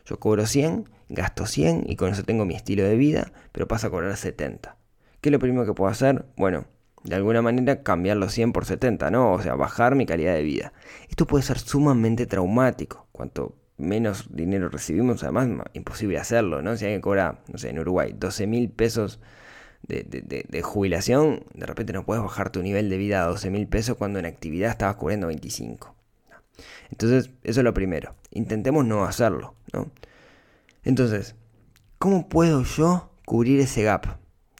Yo 0.04 0.20
cobro 0.20 0.44
100, 0.44 0.90
gasto 1.08 1.46
100 1.46 1.84
y 1.86 1.96
con 1.96 2.10
eso 2.10 2.22
tengo 2.22 2.44
mi 2.44 2.54
estilo 2.54 2.84
de 2.84 2.96
vida, 2.96 3.32
pero 3.52 3.66
paso 3.66 3.86
a 3.86 3.90
cobrar 3.90 4.14
70. 4.14 4.76
¿Qué 5.22 5.30
es 5.30 5.32
lo 5.32 5.38
primero 5.38 5.64
que 5.64 5.72
puedo 5.72 5.90
hacer? 5.90 6.26
Bueno, 6.36 6.66
de 7.02 7.14
alguna 7.14 7.40
manera 7.40 7.82
cambiar 7.82 8.18
los 8.18 8.34
100 8.34 8.52
por 8.52 8.66
70, 8.66 9.10
¿no? 9.10 9.32
O 9.32 9.40
sea, 9.40 9.54
bajar 9.54 9.94
mi 9.94 10.04
calidad 10.04 10.34
de 10.34 10.42
vida. 10.42 10.74
Esto 11.08 11.26
puede 11.26 11.44
ser 11.44 11.58
sumamente 11.58 12.26
traumático. 12.26 13.06
Cuanto 13.12 13.54
menos 13.80 14.26
dinero 14.30 14.68
recibimos, 14.68 15.22
además, 15.22 15.48
imposible 15.72 16.18
hacerlo, 16.18 16.62
¿no? 16.62 16.76
Si 16.76 16.84
alguien 16.84 17.00
cobra, 17.00 17.40
no 17.48 17.58
sé, 17.58 17.70
en 17.70 17.78
Uruguay, 17.78 18.14
12 18.18 18.46
mil 18.46 18.70
pesos 18.70 19.20
de, 19.86 20.04
de, 20.48 20.62
jubilación, 20.62 21.44
de 21.54 21.66
repente 21.66 21.92
no 21.92 22.04
puedes 22.04 22.22
bajar 22.22 22.50
tu 22.50 22.62
nivel 22.62 22.90
de 22.90 22.96
vida 22.96 23.22
a 23.22 23.26
12 23.26 23.50
mil 23.50 23.66
pesos 23.66 23.96
cuando 23.96 24.18
en 24.18 24.26
actividad 24.26 24.70
estabas 24.70 24.96
cubriendo 24.96 25.26
25. 25.26 25.94
Entonces, 26.90 27.30
eso 27.42 27.60
es 27.60 27.64
lo 27.64 27.74
primero. 27.74 28.14
Intentemos 28.30 28.84
no 28.84 29.04
hacerlo, 29.04 29.54
¿no? 29.72 29.90
Entonces, 30.84 31.34
¿cómo 31.98 32.28
puedo 32.28 32.62
yo 32.62 33.10
cubrir 33.24 33.60
ese 33.60 33.82
gap? 33.82 34.18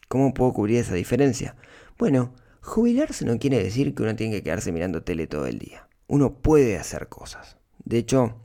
¿Cómo 0.08 0.34
puedo 0.34 0.52
cubrir 0.52 0.78
esa 0.78 0.94
diferencia? 0.94 1.56
Bueno, 1.98 2.34
jubilarse 2.60 3.24
no 3.24 3.38
quiere 3.38 3.62
decir 3.62 3.94
que 3.94 4.02
uno 4.02 4.16
tiene 4.16 4.36
que 4.36 4.42
quedarse 4.42 4.72
mirando 4.72 5.02
tele 5.02 5.26
todo 5.26 5.46
el 5.46 5.58
día. 5.58 5.86
uno 6.08 6.34
puede 6.34 6.76
hacer 6.76 7.08
cosas. 7.08 7.56
De 7.84 7.98
hecho, 7.98 8.36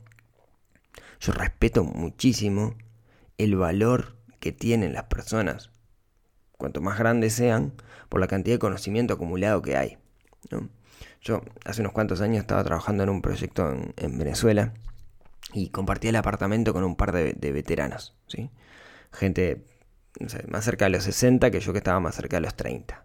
yo 1.20 1.32
respeto 1.32 1.84
muchísimo 1.84 2.74
el 3.38 3.56
valor 3.56 4.16
que 4.40 4.52
tienen 4.52 4.92
las 4.92 5.04
personas, 5.04 5.70
cuanto 6.52 6.80
más 6.80 6.98
grandes 6.98 7.32
sean, 7.32 7.72
por 8.08 8.20
la 8.20 8.28
cantidad 8.28 8.54
de 8.54 8.60
conocimiento 8.60 9.14
acumulado 9.14 9.62
que 9.62 9.76
hay. 9.76 9.98
Yo 11.20 11.42
hace 11.64 11.80
unos 11.80 11.92
cuantos 11.92 12.20
años 12.20 12.40
estaba 12.40 12.62
trabajando 12.62 13.02
en 13.02 13.08
un 13.08 13.22
proyecto 13.22 13.74
en, 13.96 14.18
Venezuela 14.18 14.72
y 15.52 15.70
compartía 15.70 16.10
el 16.10 16.16
apartamento 16.16 16.72
con 16.72 16.84
un 16.84 16.96
par 16.96 17.12
de, 17.12 17.52
veteranos, 17.52 18.14
¿sí? 18.28 18.50
gente 19.12 19.66
más 20.48 20.64
cerca 20.64 20.86
de 20.86 20.92
los 20.92 21.04
60 21.04 21.50
que 21.50 21.60
yo 21.60 21.72
que 21.72 21.78
estaba 21.78 22.00
más 22.00 22.14
cerca 22.14 22.36
de 22.36 22.42
los 22.42 22.54
30. 22.54 23.04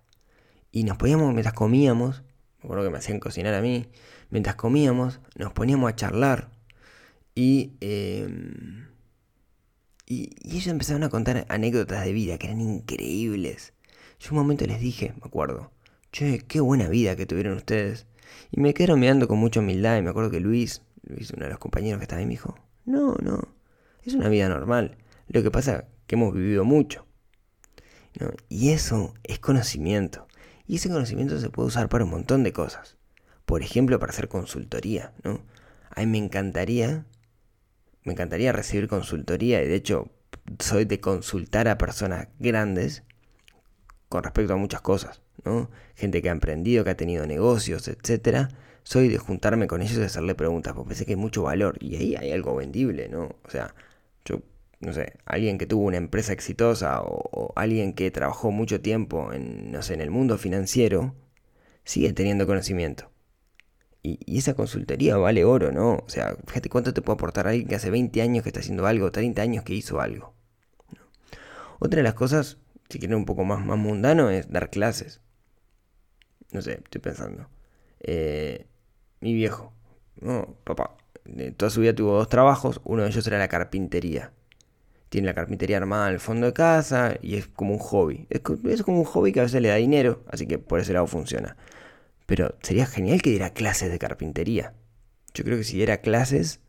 Y 0.71 0.83
nos 0.83 0.97
poníamos, 0.97 1.33
mientras 1.33 1.53
comíamos, 1.53 2.23
me 2.59 2.65
acuerdo 2.65 2.85
que 2.85 2.91
me 2.91 2.99
hacían 2.99 3.19
cocinar 3.19 3.53
a 3.53 3.61
mí, 3.61 3.89
mientras 4.29 4.55
comíamos 4.55 5.19
nos 5.35 5.51
poníamos 5.51 5.91
a 5.91 5.95
charlar 5.95 6.51
y, 7.35 7.73
em, 7.81 8.87
y, 10.05 10.35
y, 10.41 10.55
ellos 10.55 10.67
empezaron 10.67 11.03
a 11.03 11.09
contar 11.09 11.45
anécdotas 11.49 12.03
de 12.03 12.13
vida 12.13 12.37
que 12.37 12.47
eran 12.47 12.61
increíbles. 12.61 13.73
Yo 14.19 14.31
un 14.31 14.37
momento 14.37 14.65
les 14.65 14.79
dije, 14.79 15.13
me 15.19 15.27
acuerdo, 15.27 15.71
che, 16.11 16.39
qué 16.47 16.59
buena 16.59 16.89
vida 16.89 17.15
que 17.15 17.25
tuvieron 17.25 17.55
ustedes. 17.57 18.05
Y 18.51 18.59
me 18.59 18.73
quedaron 18.73 18.99
mirando 18.99 19.27
con 19.27 19.39
mucha 19.39 19.59
humildad 19.59 19.97
y 19.97 20.01
me 20.01 20.09
acuerdo 20.09 20.31
que 20.31 20.39
Luis, 20.39 20.81
Luis, 21.03 21.31
uno 21.31 21.45
de 21.45 21.51
los 21.51 21.59
compañeros 21.59 21.99
que 21.99 22.03
estaba 22.03 22.19
ahí, 22.19 22.25
me 22.25 22.31
dijo, 22.31 22.55
no, 22.85 23.15
no, 23.21 23.47
es 24.03 24.13
una 24.13 24.29
vida 24.29 24.49
normal. 24.49 24.97
Lo 25.27 25.43
que 25.43 25.51
pasa 25.51 25.87
que 26.07 26.15
hemos 26.15 26.33
vivido 26.33 26.65
mucho. 26.65 27.05
Y 28.49 28.71
eso 28.71 29.13
es 29.23 29.39
conocimiento. 29.39 30.27
Y 30.67 30.75
ese 30.75 30.89
conocimiento 30.89 31.39
se 31.39 31.49
puede 31.49 31.67
usar 31.67 31.89
para 31.89 32.03
un 32.03 32.11
montón 32.11 32.43
de 32.43 32.53
cosas. 32.53 32.97
Por 33.45 33.61
ejemplo, 33.61 33.99
para 33.99 34.11
hacer 34.11 34.27
consultoría, 34.27 35.13
¿no? 35.23 35.41
A 35.89 36.01
mí 36.01 36.07
me 36.07 36.17
encantaría, 36.17 37.05
me 38.03 38.13
encantaría 38.13 38.51
recibir 38.51 38.87
consultoría 38.87 39.63
y 39.63 39.67
de 39.67 39.75
hecho 39.75 40.09
soy 40.59 40.85
de 40.85 40.99
consultar 40.99 41.67
a 41.67 41.77
personas 41.77 42.27
grandes 42.39 43.03
con 44.09 44.23
respecto 44.23 44.53
a 44.53 44.57
muchas 44.57 44.81
cosas, 44.81 45.21
¿no? 45.45 45.69
Gente 45.95 46.21
que 46.21 46.29
ha 46.29 46.33
emprendido, 46.33 46.83
que 46.83 46.89
ha 46.91 46.97
tenido 46.97 47.25
negocios, 47.25 47.87
etcétera. 47.87 48.49
Soy 48.83 49.07
de 49.09 49.17
juntarme 49.17 49.67
con 49.67 49.81
ellos 49.81 49.97
y 49.99 50.01
hacerle 50.01 50.35
preguntas, 50.35 50.73
porque 50.73 50.89
pensé 50.89 51.05
que 51.05 51.13
hay 51.13 51.17
mucho 51.17 51.43
valor 51.43 51.77
y 51.79 51.95
ahí 51.95 52.15
hay 52.15 52.31
algo 52.31 52.55
vendible, 52.55 53.09
¿no? 53.09 53.35
O 53.43 53.49
sea, 53.49 53.73
yo 54.25 54.41
no 54.81 54.93
sé, 54.93 55.13
alguien 55.25 55.57
que 55.57 55.67
tuvo 55.67 55.85
una 55.85 55.97
empresa 55.97 56.33
exitosa 56.33 57.01
o, 57.03 57.53
alguien 57.55 57.93
que 57.93 58.11
trabajó 58.11 58.51
mucho 58.51 58.81
tiempo 58.81 59.31
en, 59.31 59.71
no 59.71 59.81
sé, 59.83 59.93
en 59.93 60.01
el 60.01 60.11
mundo 60.11 60.37
financiero, 60.37 61.15
sigue 61.83 62.13
teniendo 62.13 62.47
conocimiento. 62.47 63.10
Y, 64.03 64.37
esa 64.37 64.55
consultoría 64.55 65.17
vale 65.17 65.45
oro, 65.45 65.71
¿no? 65.71 65.97
O 66.05 66.09
sea, 66.09 66.35
fíjate 66.47 66.69
cuánto 66.69 66.93
te 66.93 67.01
puede 67.01 67.15
aportar 67.15 67.47
alguien 67.47 67.67
que 67.67 67.75
hace 67.75 67.91
20 67.91 68.21
años 68.21 68.43
que 68.43 68.49
está 68.49 68.59
haciendo 68.59 68.87
algo, 68.87 69.11
30 69.11 69.41
años 69.41 69.63
que 69.63 69.73
hizo 69.73 70.01
algo. 70.01 70.33
Otra 71.79 71.97
de 71.97 72.03
las 72.03 72.13
cosas, 72.13 72.57
si 72.89 72.99
quieren 72.99 73.17
un 73.17 73.25
poco 73.25 73.43
más, 73.43 73.65
más 73.65 73.77
mundano, 73.77 74.29
es 74.29 74.49
dar 74.51 74.69
clases. 74.69 75.21
No 76.51 76.61
sé, 76.61 76.81
estoy 76.83 77.01
pensando. 77.01 77.47
Eh, 77.99 78.67
mi 79.19 79.33
viejo, 79.33 79.73
no, 80.19 80.57
papá, 80.63 80.97
toda 81.57 81.69
su 81.69 81.81
vida 81.81 81.93
tuvo 81.93 82.13
dos 82.13 82.29
trabajos, 82.29 82.81
uno 82.83 83.03
de 83.03 83.09
ellos 83.09 83.25
era 83.27 83.37
la 83.37 83.47
carpintería 83.47 84.33
tiene 85.11 85.27
la 85.27 85.33
carpintería 85.33 85.75
armada 85.75 86.07
en 86.07 86.13
el 86.13 86.21
fondo 86.21 86.47
de 86.47 86.53
casa 86.53 87.17
y 87.21 87.35
es 87.35 87.45
como 87.45 87.73
un 87.73 87.79
hobby. 87.79 88.27
Es, 88.29 88.41
como 88.81 88.99
un 88.99 89.03
hobby 89.03 89.33
que 89.33 89.41
a 89.41 89.43
veces 89.43 89.61
le 89.61 89.67
da 89.67 89.75
dinero, 89.75 90.23
así 90.31 90.47
que 90.47 90.57
por 90.57 90.79
ese 90.79 90.93
lado 90.93 91.05
funciona. 91.05 91.57
Pero 92.31 92.55
sería 92.61 92.85
genial 92.85 93.21
que 93.21 93.29
diera 93.29 93.49
clases 93.49 93.91
de 93.91 93.99
carpintería. 93.99 94.73
Yo 95.33 95.43
creo 95.43 95.57
que 95.57 95.65
si 95.65 95.75
diera 95.75 95.97
clases, 95.97 96.61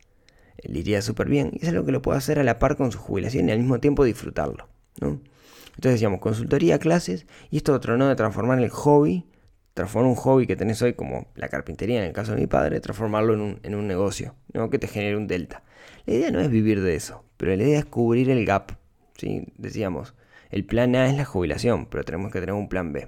le 0.61 0.79
iría 0.79 1.01
súper 1.01 1.29
bien. 1.29 1.51
Y 1.53 1.63
es 1.63 1.69
algo 1.69 1.85
que 1.85 1.93
lo 1.93 2.01
puede 2.01 2.17
hacer 2.17 2.37
a 2.37 2.43
la 2.43 2.59
par 2.59 2.75
con 2.75 2.91
su 2.91 2.97
jubilación 2.99 3.47
y 3.47 3.53
al 3.53 3.59
mismo 3.59 3.79
tiempo 3.79 4.03
disfrutarlo. 4.03 4.67
¿no? 4.99 5.21
Entonces 5.67 5.93
decíamos, 5.93 6.19
consultoría, 6.19 6.79
clases, 6.79 7.27
y 7.49 7.55
esto 7.55 7.73
otro 7.73 7.95
no 7.95 8.09
de 8.09 8.15
transformar 8.17 8.59
el 8.59 8.71
hobby, 8.71 9.25
transformar 9.73 10.09
un 10.09 10.17
hobby 10.17 10.47
que 10.47 10.57
tenés 10.57 10.81
hoy 10.81 10.95
como 10.95 11.27
la 11.35 11.47
carpintería 11.47 12.01
en 12.01 12.07
el 12.07 12.13
caso 12.13 12.33
de 12.33 12.41
mi 12.41 12.47
padre, 12.47 12.81
transformarlo 12.81 13.33
en 13.33 13.39
un, 13.39 13.59
en 13.63 13.75
un 13.75 13.87
negocio, 13.87 14.35
¿no? 14.51 14.69
que 14.69 14.79
te 14.79 14.89
genere 14.89 15.15
un 15.15 15.27
delta. 15.27 15.63
La 16.05 16.13
idea 16.13 16.29
no 16.29 16.41
es 16.41 16.49
vivir 16.49 16.81
de 16.81 16.95
eso, 16.95 17.23
pero 17.37 17.55
la 17.55 17.63
idea 17.63 17.79
es 17.79 17.85
cubrir 17.85 18.29
el 18.29 18.45
gap. 18.45 18.73
¿sí? 19.17 19.47
Decíamos, 19.57 20.13
el 20.51 20.65
plan 20.65 20.93
A 20.97 21.07
es 21.07 21.15
la 21.15 21.23
jubilación, 21.23 21.85
pero 21.85 22.03
tenemos 22.03 22.33
que 22.33 22.41
tener 22.41 22.53
un 22.53 22.67
plan 22.67 22.91
B. 22.91 23.07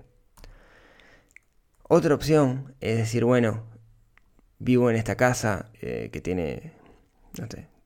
Otra 1.87 2.15
opción 2.15 2.73
es 2.81 2.97
decir, 2.97 3.25
bueno, 3.25 3.63
vivo 4.57 4.89
en 4.89 4.95
esta 4.95 5.15
casa 5.15 5.71
eh, 5.81 6.09
que 6.11 6.19
tiene, 6.19 6.73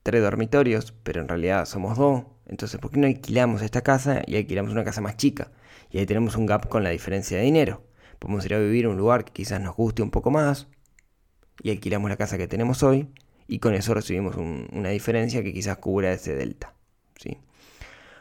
tres 0.04 0.22
dormitorios, 0.22 0.94
pero 1.04 1.22
en 1.22 1.28
realidad 1.28 1.66
somos 1.66 1.98
dos. 1.98 2.24
Entonces, 2.46 2.80
¿por 2.80 2.92
qué 2.92 3.00
no 3.00 3.08
alquilamos 3.08 3.62
esta 3.62 3.82
casa 3.82 4.22
y 4.26 4.38
alquilamos 4.38 4.72
una 4.72 4.86
casa 4.86 5.02
más 5.02 5.18
chica? 5.18 5.52
Y 5.92 5.98
ahí 5.98 6.06
tenemos 6.06 6.38
un 6.38 6.46
gap 6.46 6.70
con 6.70 6.84
la 6.84 6.92
diferencia 6.92 7.38
de 7.38 7.44
dinero. 7.44 7.84
Podemos 8.20 8.46
ir 8.46 8.54
a 8.54 8.60
vivir 8.60 8.86
en 8.86 8.92
un 8.92 8.98
lugar 8.98 9.26
que 9.26 9.34
quizás 9.34 9.60
nos 9.60 9.76
guste 9.76 10.02
un 10.02 10.12
poco 10.12 10.32
más 10.32 10.68
y 11.62 11.72
alquilamos 11.72 12.10
la 12.10 12.16
casa 12.16 12.38
que 12.38 12.48
tenemos 12.48 12.84
hoy 12.84 13.10
y 13.48 13.60
con 13.60 13.74
eso 13.74 13.94
recibimos 13.94 14.38
una 14.38 14.90
diferencia 14.90 15.44
que 15.44 15.54
quizás 15.54 15.78
cubra 15.78 16.14
ese 16.14 16.36
delta. 16.36 16.74
¿sí? 17.18 17.38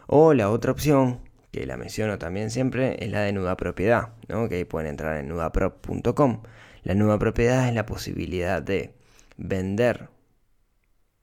O 0.08 0.34
la 0.34 0.50
otra 0.50 0.72
opción, 0.72 1.20
que 1.50 1.66
la 1.66 1.76
menciono 1.76 2.18
también 2.18 2.50
siempre, 2.50 3.02
es 3.04 3.10
la 3.10 3.20
de 3.22 3.32
nuda 3.32 3.56
propiedad, 3.56 4.10
¿no? 4.28 4.48
que 4.48 4.56
ahí 4.56 4.64
pueden 4.64 4.90
entrar 4.90 5.16
en 5.18 5.28
nudaprop.com. 5.28 6.42
La 6.82 6.94
nuda 6.94 7.18
propiedad 7.18 7.68
es 7.68 7.74
la 7.74 7.86
posibilidad 7.86 8.62
de 8.62 8.94
vender 9.36 10.08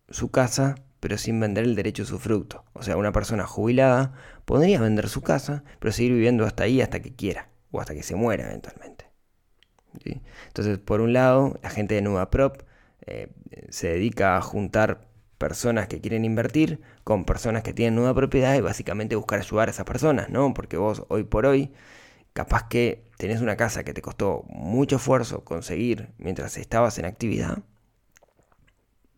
su 0.10 0.32
casa 0.32 0.76
pero 1.06 1.20
sin 1.20 1.40
vender 1.40 1.66
el 1.66 1.76
derecho 1.76 2.02
a 2.02 2.08
su 2.08 2.18
fruto. 2.18 2.66
O 2.74 2.82
sea, 2.82 2.98
una 2.98 3.12
persona 3.12 3.46
jubilada 3.46 4.14
podría 4.44 4.82
vender 4.82 5.08
su 5.08 5.22
casa, 5.22 5.64
pero 5.78 5.92
seguir 5.92 6.14
viviendo 6.14 6.46
hasta 6.46 6.64
ahí 6.64 6.82
hasta 6.82 7.00
que 7.00 7.14
quiera, 7.14 7.50
o 7.70 7.80
hasta 7.80 7.94
que 7.94 8.02
se 8.02 8.16
muera 8.16 8.46
eventualmente. 8.46 9.06
Entonces, 10.48 10.80
por 10.80 11.02
un 11.02 11.14
lado, 11.14 11.60
la 11.62 11.70
gente 11.70 11.94
de 11.94 12.02
NudaProp 12.02 12.64
eh, 13.06 13.30
se 13.70 13.90
dedica 13.90 14.36
a 14.36 14.42
juntar 14.42 15.08
personas 15.38 15.88
que 15.88 16.02
quieren 16.02 16.26
invertir 16.26 16.82
con 17.04 17.26
personas 17.26 17.64
que 17.64 17.74
tienen 17.74 17.96
nueva 17.96 18.14
propiedad 18.14 18.56
y 18.56 18.62
básicamente 18.62 19.16
buscar 19.16 19.40
ayudar 19.40 19.68
a 19.68 19.72
esas 19.72 19.86
personas, 19.86 20.30
¿no? 20.30 20.54
Porque 20.54 20.78
vos 20.78 21.04
hoy 21.10 21.24
por 21.24 21.46
hoy, 21.46 21.72
capaz 22.34 22.68
que 22.68 23.04
tenés 23.18 23.42
una 23.42 23.58
casa 23.58 23.84
que 23.84 23.94
te 23.94 24.02
costó 24.02 24.44
mucho 24.50 24.98
esfuerzo 24.98 25.44
conseguir 25.44 26.10
mientras 26.18 26.58
estabas 26.58 26.98
en 27.00 27.06
actividad, 27.06 27.60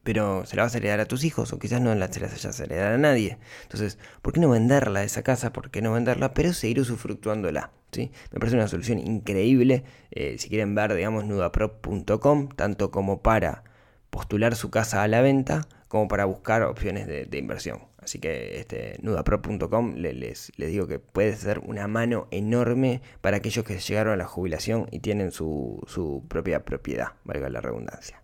pero 0.04 0.46
se 0.46 0.56
la 0.56 0.64
vas 0.64 0.74
a 0.74 0.78
heredar 0.78 1.02
a 1.02 1.06
tus 1.06 1.26
hijos 1.26 1.52
o 1.52 1.60
quizás 1.60 1.82
no 1.82 1.94
la, 1.94 2.12
se 2.12 2.22
la 2.22 2.28
hayas 2.28 2.60
a 2.60 2.64
heredar 2.64 2.94
a 2.94 2.98
nadie. 2.98 3.38
Entonces, 3.64 4.00
¿por 4.22 4.34
qué 4.34 4.40
no 4.40 4.50
venderla 4.50 5.04
esa 5.04 5.22
casa? 5.22 5.52
¿Por 5.52 5.70
qué 5.70 5.82
no 5.82 5.92
venderla? 5.92 6.34
Pero 6.34 6.54
seguir 6.54 6.80
usufructuándola. 6.80 7.72
¿sí? 7.92 8.12
Me 8.32 8.40
parece 8.40 8.56
una 8.56 8.70
solución 8.70 9.00
increíble. 9.00 9.84
Eh, 10.12 10.38
si 10.40 10.48
quieren 10.48 10.76
ver, 10.76 10.94
digamos, 10.94 11.26
nudaprop.com, 11.26 12.48
tanto 12.50 12.90
como 12.90 13.22
para 13.22 13.66
postular 14.10 14.56
su 14.56 14.70
casa 14.70 15.04
a 15.04 15.10
la 15.10 15.20
venta 15.20 15.68
como 15.88 16.08
para 16.08 16.26
buscar 16.26 16.64
opciones 16.64 17.08
de, 17.08 17.38
inversión. 17.38 17.80
Así 17.98 18.20
que 18.20 18.60
este, 18.60 18.98
nudapro.com 19.02 19.96
les, 19.96 20.16
les, 20.16 20.72
digo 20.72 20.88
que 20.88 21.00
puede 21.00 21.36
ser 21.36 21.60
una 21.60 21.88
mano 21.88 22.28
enorme 22.32 23.02
para 23.22 23.38
aquellos 23.38 23.66
que 23.66 23.78
llegaron 23.78 24.14
a 24.14 24.18
la 24.18 24.26
jubilación 24.26 24.88
y 24.92 25.00
tienen 25.00 25.32
su, 25.32 26.24
propia 26.28 26.64
propiedad, 26.64 27.14
valga 27.24 27.50
la 27.50 27.62
redundancia. 27.62 28.22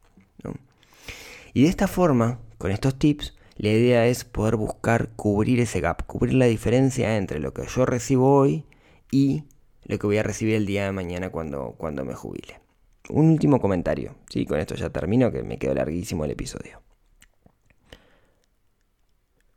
Y 1.54 1.63
de 1.63 1.69
esta 1.69 1.88
forma, 1.88 2.39
con 2.58 2.71
estos 2.71 2.97
tips, 2.97 3.36
la 3.58 3.69
idea 3.69 4.08
es 4.08 4.23
poder 4.23 4.56
buscar 4.56 5.10
cubrir 5.15 5.60
ese 5.60 5.82
gap, 5.82 6.08
cubrir 6.08 6.34
la 6.34 6.45
diferencia 6.45 7.17
entre 7.17 7.39
lo 7.39 7.54
que 7.54 7.63
yo 7.67 7.86
recibo 7.86 8.36
hoy 8.36 8.65
y 9.12 9.43
lo 9.84 9.99
que 9.99 10.08
voy 10.08 10.17
a 10.17 10.23
recibir 10.23 10.56
el 10.56 10.65
día 10.65 10.86
de 10.86 10.91
mañana 10.91 11.30
cuando, 11.30 11.76
cuando 11.78 12.04
me 12.04 12.15
jubile 12.15 12.63
un 13.10 13.30
último 13.30 13.60
comentario. 13.60 14.15
Sí, 14.30 14.45
con 14.45 14.60
esto 14.60 14.76
ya 14.76 14.89
termino, 14.89 15.32
que 15.32 15.43
me 15.43 15.58
quedó 15.58 15.73
larguísimo 15.73 16.26
el 16.26 16.32
episodio. 16.32 16.82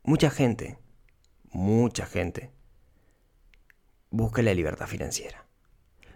Mucha 0.07 0.29
gente, 0.29 0.77
mucha 1.51 2.05
gente, 2.05 2.49
busca 4.09 4.41
la 4.41 4.53
libertad 4.53 4.87
financiera. 4.87 5.45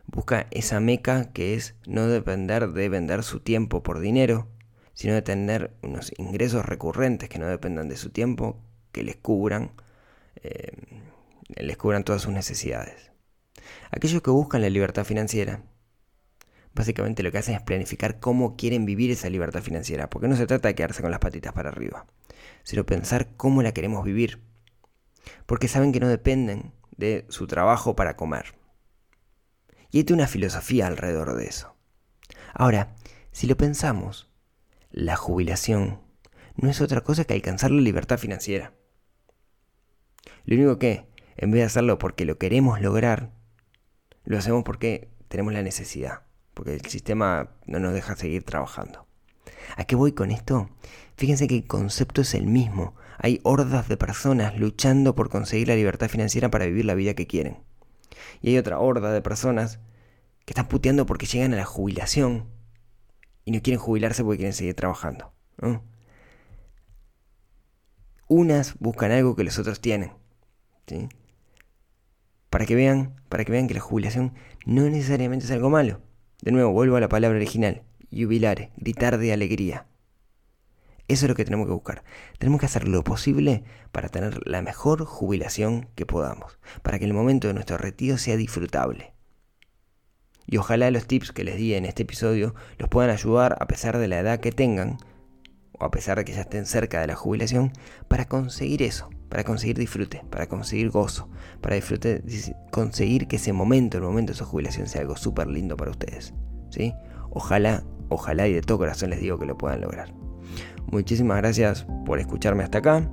Busca 0.06 0.48
esa 0.52 0.80
meca 0.80 1.34
que 1.34 1.56
es 1.56 1.76
no 1.86 2.08
depender 2.08 2.70
de 2.70 2.88
vender 2.88 3.22
su 3.22 3.42
tiempo 3.42 3.84
por 3.84 4.00
dinero, 4.00 4.48
sino 4.94 5.14
de 5.14 5.22
tener 5.22 5.76
unos 5.82 6.14
ingresos 6.18 6.66
recurrentes 6.66 7.28
que 7.28 7.38
no 7.38 7.48
dependan 7.48 7.90
de 7.90 7.98
su 7.98 8.12
tiempo, 8.12 8.62
que 8.94 9.04
les 9.04 9.18
cubran, 9.18 9.74
eh, 10.42 10.72
les 11.58 11.76
cubran 11.76 12.06
todas 12.06 12.22
sus 12.22 12.32
necesidades. 12.32 13.12
Aquellos 13.92 14.22
que 14.22 14.32
buscan 14.32 14.62
la 14.62 14.70
libertad 14.70 15.04
financiera 15.04 15.64
básicamente 16.74 17.24
lo 17.24 17.32
que 17.32 17.38
hacen 17.38 17.56
es 17.56 17.62
planificar 17.62 18.20
cómo 18.20 18.56
quieren 18.56 18.86
vivir 18.86 19.12
esa 19.12 19.30
libertad 19.30 19.62
financiera, 19.62 20.10
porque 20.10 20.28
no 20.28 20.36
se 20.36 20.48
trata 20.48 20.68
de 20.68 20.76
quedarse 20.76 21.02
con 21.02 21.12
las 21.12 21.20
patitas 21.20 21.54
para 21.54 21.70
arriba, 21.70 22.06
sino 22.64 22.86
pensar 22.86 23.36
cómo 23.36 23.62
la 23.62 23.74
queremos 23.74 24.04
vivir, 24.06 24.42
porque 25.46 25.68
saben 25.68 25.92
que 25.92 26.00
no 26.00 26.08
dependen 26.08 26.74
de 26.96 27.26
su 27.30 27.48
trabajo 27.48 27.96
para 27.96 28.16
comer. 28.16 28.56
Y 29.92 30.00
hay 30.00 30.14
una 30.14 30.28
filosofía 30.28 30.88
alrededor 30.88 31.36
de 31.36 31.46
eso. 31.46 31.76
Ahora, 32.54 32.96
si 33.32 33.48
lo 33.48 33.58
pensamos, 33.58 34.30
la 34.90 35.16
jubilación 35.16 36.02
no 36.56 36.70
es 36.70 36.82
otra 36.82 37.02
cosa 37.02 37.26
que 37.26 37.34
alcanzar 37.34 37.72
la 37.72 37.82
libertad 37.82 38.18
financiera. 38.18 38.74
Lo 40.46 40.56
único 40.56 40.80
que, 40.80 41.08
en 41.38 41.52
vez 41.52 41.62
de 41.62 41.66
hacerlo 41.66 41.98
porque 41.98 42.26
lo 42.26 42.38
queremos 42.38 42.82
lograr, 42.82 43.32
lo 44.24 44.38
hacemos 44.38 44.64
porque 44.64 45.10
tenemos 45.28 45.54
la 45.54 45.62
necesidad, 45.64 46.24
porque 46.54 46.74
el 46.74 46.86
sistema 46.86 47.52
no 47.66 47.80
nos 47.80 47.94
deja 47.94 48.16
seguir 48.16 48.44
trabajando. 48.44 49.08
¿A 49.78 49.86
qué 49.86 49.96
voy 49.96 50.12
con 50.12 50.32
esto? 50.32 50.70
Fíjense 51.16 51.48
que 51.48 51.56
el 51.56 51.68
concepto 51.68 52.22
es 52.22 52.34
el 52.34 52.48
mismo. 52.48 52.96
Hay 53.18 53.40
hordas 53.44 53.88
de 53.88 53.98
personas 53.98 54.58
luchando 54.58 55.16
por 55.16 55.30
conseguir 55.30 55.68
la 55.68 55.76
libertad 55.76 56.10
financiera 56.10 56.50
para 56.50 56.66
vivir 56.66 56.86
la 56.86 56.96
vida 56.96 57.14
que 57.14 57.28
quieren. 57.28 57.60
Y 58.42 58.50
hay 58.50 58.58
otra 58.58 58.80
horda 58.80 59.12
de 59.12 59.22
personas 59.22 59.80
que 60.46 60.52
están 60.52 60.68
puteando 60.68 61.06
porque 61.06 61.26
llegan 61.26 61.54
a 61.54 61.58
la 61.58 61.66
jubilación 61.66 62.50
y 63.46 63.52
no 63.52 63.62
quieren 63.62 63.80
jubilarse 63.80 64.24
porque 64.24 64.38
quieren 64.38 64.54
seguir 64.54 64.74
trabajando. 64.74 65.32
Unas 68.28 68.78
buscan 68.80 69.12
algo 69.12 69.36
que 69.36 69.44
los 69.44 69.60
otros 69.60 69.82
tienen. 69.82 70.14
Para 72.50 72.66
que 72.66 72.76
vean, 72.76 73.22
para 73.30 73.46
que 73.46 73.52
vean 73.52 73.68
que 73.68 73.74
la 73.74 73.80
jubilación 73.80 74.34
no 74.66 74.84
necesariamente 74.90 75.46
es 75.46 75.52
algo 75.52 75.70
malo. 75.70 76.02
De 76.42 76.52
nuevo, 76.52 76.72
vuelvo 76.72 76.96
a 76.96 77.00
la 77.00 77.08
palabra 77.08 77.38
original, 77.38 77.84
jubilare, 78.12 78.72
gritar 78.76 79.20
de 79.20 79.32
alegría. 79.32 79.86
Eso 81.08 81.26
es 81.26 81.30
lo 81.30 81.36
que 81.36 81.46
tenemos 81.46 81.68
que 81.68 81.74
buscar. 81.74 82.04
Tenemos 82.40 82.60
que 82.60 82.66
hacer 82.66 82.88
lo 82.88 83.04
posible 83.04 83.64
para 83.92 84.10
tener 84.10 84.40
la 84.48 84.64
mejor 84.64 85.06
jubilación 85.06 85.90
que 85.94 86.08
podamos, 86.08 86.58
para 86.82 86.98
que 86.98 87.06
el 87.06 87.14
momento 87.14 87.48
de 87.48 87.54
nuestro 87.54 87.78
retiro 87.78 88.18
sea 88.18 88.38
disfrutable. 88.38 89.14
Y 90.48 90.58
ojalá 90.58 90.90
los 90.90 91.06
tips 91.06 91.32
que 91.32 91.44
les 91.44 91.58
di 91.58 91.76
en 91.76 91.86
este 91.86 92.04
episodio 92.04 92.56
los 92.80 92.90
puedan 92.90 93.12
ayudar 93.12 93.56
a 93.60 93.68
pesar 93.68 94.00
de 94.00 94.08
la 94.08 94.20
edad 94.20 94.40
que 94.40 94.52
tengan, 94.52 94.98
o 95.82 95.86
a 95.86 95.92
pesar 95.92 96.18
de 96.18 96.26
que 96.26 96.34
ya 96.34 96.42
estén 96.42 96.66
cerca 96.66 97.02
de 97.02 97.08
la 97.08 97.16
jubilación, 97.16 97.74
para 98.08 98.26
conseguir 98.26 98.84
eso, 98.84 99.10
para 99.30 99.44
conseguir 99.44 99.78
disfrute, 99.78 100.24
para 100.30 100.48
conseguir 100.48 100.92
gozo, 100.92 101.28
para 101.60 101.76
disfrutar, 101.76 102.22
conseguir 102.70 103.28
que 103.28 103.38
ese 103.38 103.52
momento, 103.52 103.98
el 103.98 104.04
momento 104.04 104.32
de 104.32 104.38
su 104.38 104.46
jubilación 104.46 104.88
sea 104.88 105.02
algo 105.02 105.18
súper 105.18 105.48
lindo 105.48 105.76
para 105.76 105.92
ustedes. 105.92 106.34
¿sí? 106.70 106.94
Ojalá, 107.32 107.84
ojalá 108.10 108.48
y 108.48 108.54
de 108.54 108.62
todo 108.62 108.78
corazón 108.78 109.10
les 109.10 109.22
digo 109.22 109.40
que 109.40 109.48
lo 109.48 109.58
puedan 109.58 109.82
lograr. 109.82 110.14
Muchísimas 110.92 111.38
gracias 111.38 111.88
por 112.06 112.20
escucharme 112.20 112.64
hasta 112.64 112.78
acá. 112.78 113.10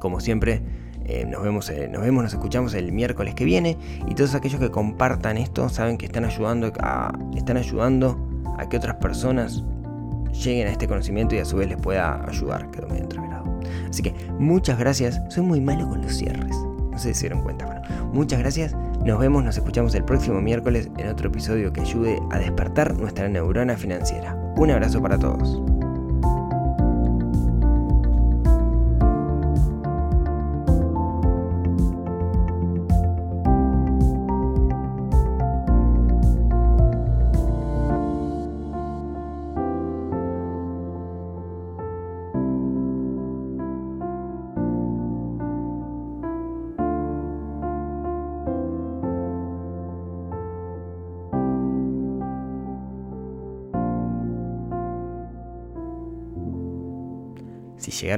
Como 0.00 0.20
siempre, 0.20 0.62
eh, 1.04 1.24
nos, 1.24 1.42
vemos, 1.42 1.68
eh, 1.70 1.88
nos 1.88 2.02
vemos, 2.02 2.22
nos 2.22 2.32
escuchamos 2.32 2.74
el 2.74 2.92
miércoles 2.92 3.34
que 3.34 3.44
viene. 3.44 3.76
Y 4.06 4.14
todos 4.14 4.36
aquellos 4.36 4.60
que 4.60 4.70
compartan 4.70 5.36
esto 5.36 5.68
saben 5.68 5.98
que 5.98 6.06
están 6.06 6.24
ayudando 6.24 6.72
están 7.34 7.56
ayudando 7.56 8.28
a 8.56 8.68
que 8.68 8.76
otras 8.76 8.96
personas 8.96 9.64
lleguen 10.32 10.68
a 10.68 10.70
este 10.70 10.88
conocimiento 10.88 11.34
y 11.34 11.38
a 11.38 11.44
su 11.44 11.56
vez 11.56 11.68
les 11.68 11.78
pueda 11.78 12.24
ayudar. 12.28 12.70
Quedó 12.70 12.88
medio 12.88 13.02
entreverado. 13.02 13.60
Así 13.88 14.02
que 14.02 14.14
muchas 14.38 14.78
gracias. 14.78 15.20
Soy 15.28 15.44
muy 15.44 15.60
malo 15.60 15.88
con 15.88 16.02
los 16.02 16.14
cierres. 16.14 16.56
No 16.90 16.98
sé 16.98 17.08
si 17.08 17.14
se 17.14 17.20
dieron 17.28 17.42
cuenta. 17.42 17.66
Bueno, 17.66 17.82
muchas 18.12 18.38
gracias. 18.38 18.74
Nos 19.04 19.18
vemos, 19.18 19.42
nos 19.42 19.56
escuchamos 19.56 19.94
el 19.94 20.04
próximo 20.04 20.40
miércoles 20.40 20.90
en 20.98 21.08
otro 21.08 21.28
episodio 21.28 21.72
que 21.72 21.80
ayude 21.80 22.20
a 22.30 22.38
despertar 22.38 22.96
nuestra 22.98 23.28
neurona 23.28 23.76
financiera. 23.76 24.36
Un 24.56 24.70
abrazo 24.70 25.02
para 25.02 25.18
todos. 25.18 25.81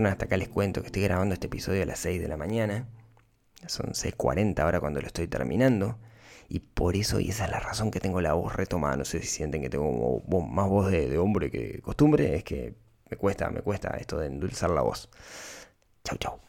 Hasta 0.06 0.26
acá 0.26 0.36
les 0.36 0.48
cuento 0.48 0.80
que 0.80 0.86
estoy 0.86 1.02
grabando 1.02 1.34
este 1.34 1.46
episodio 1.46 1.82
a 1.82 1.86
las 1.86 1.98
6 2.00 2.20
de 2.20 2.28
la 2.28 2.36
mañana. 2.36 2.88
Son 3.66 3.86
6.40 3.92 4.58
ahora 4.60 4.80
cuando 4.80 5.00
lo 5.00 5.06
estoy 5.06 5.28
terminando. 5.28 5.98
Y 6.48 6.60
por 6.60 6.96
eso, 6.96 7.20
y 7.20 7.30
esa 7.30 7.46
es 7.46 7.50
la 7.50 7.60
razón 7.60 7.90
que 7.90 8.00
tengo 8.00 8.20
la 8.20 8.34
voz 8.34 8.54
retomada. 8.54 8.96
No 8.96 9.04
sé 9.04 9.20
si 9.20 9.26
sienten 9.26 9.62
que 9.62 9.70
tengo 9.70 10.22
más 10.48 10.68
voz 10.68 10.90
de, 10.90 11.08
de 11.08 11.18
hombre 11.18 11.50
que 11.50 11.80
costumbre. 11.82 12.36
Es 12.36 12.44
que 12.44 12.74
me 13.10 13.16
cuesta, 13.16 13.50
me 13.50 13.62
cuesta 13.62 13.96
esto 13.98 14.18
de 14.18 14.26
endulzar 14.28 14.70
la 14.70 14.82
voz. 14.82 15.08
Chau, 16.04 16.18
chau. 16.18 16.40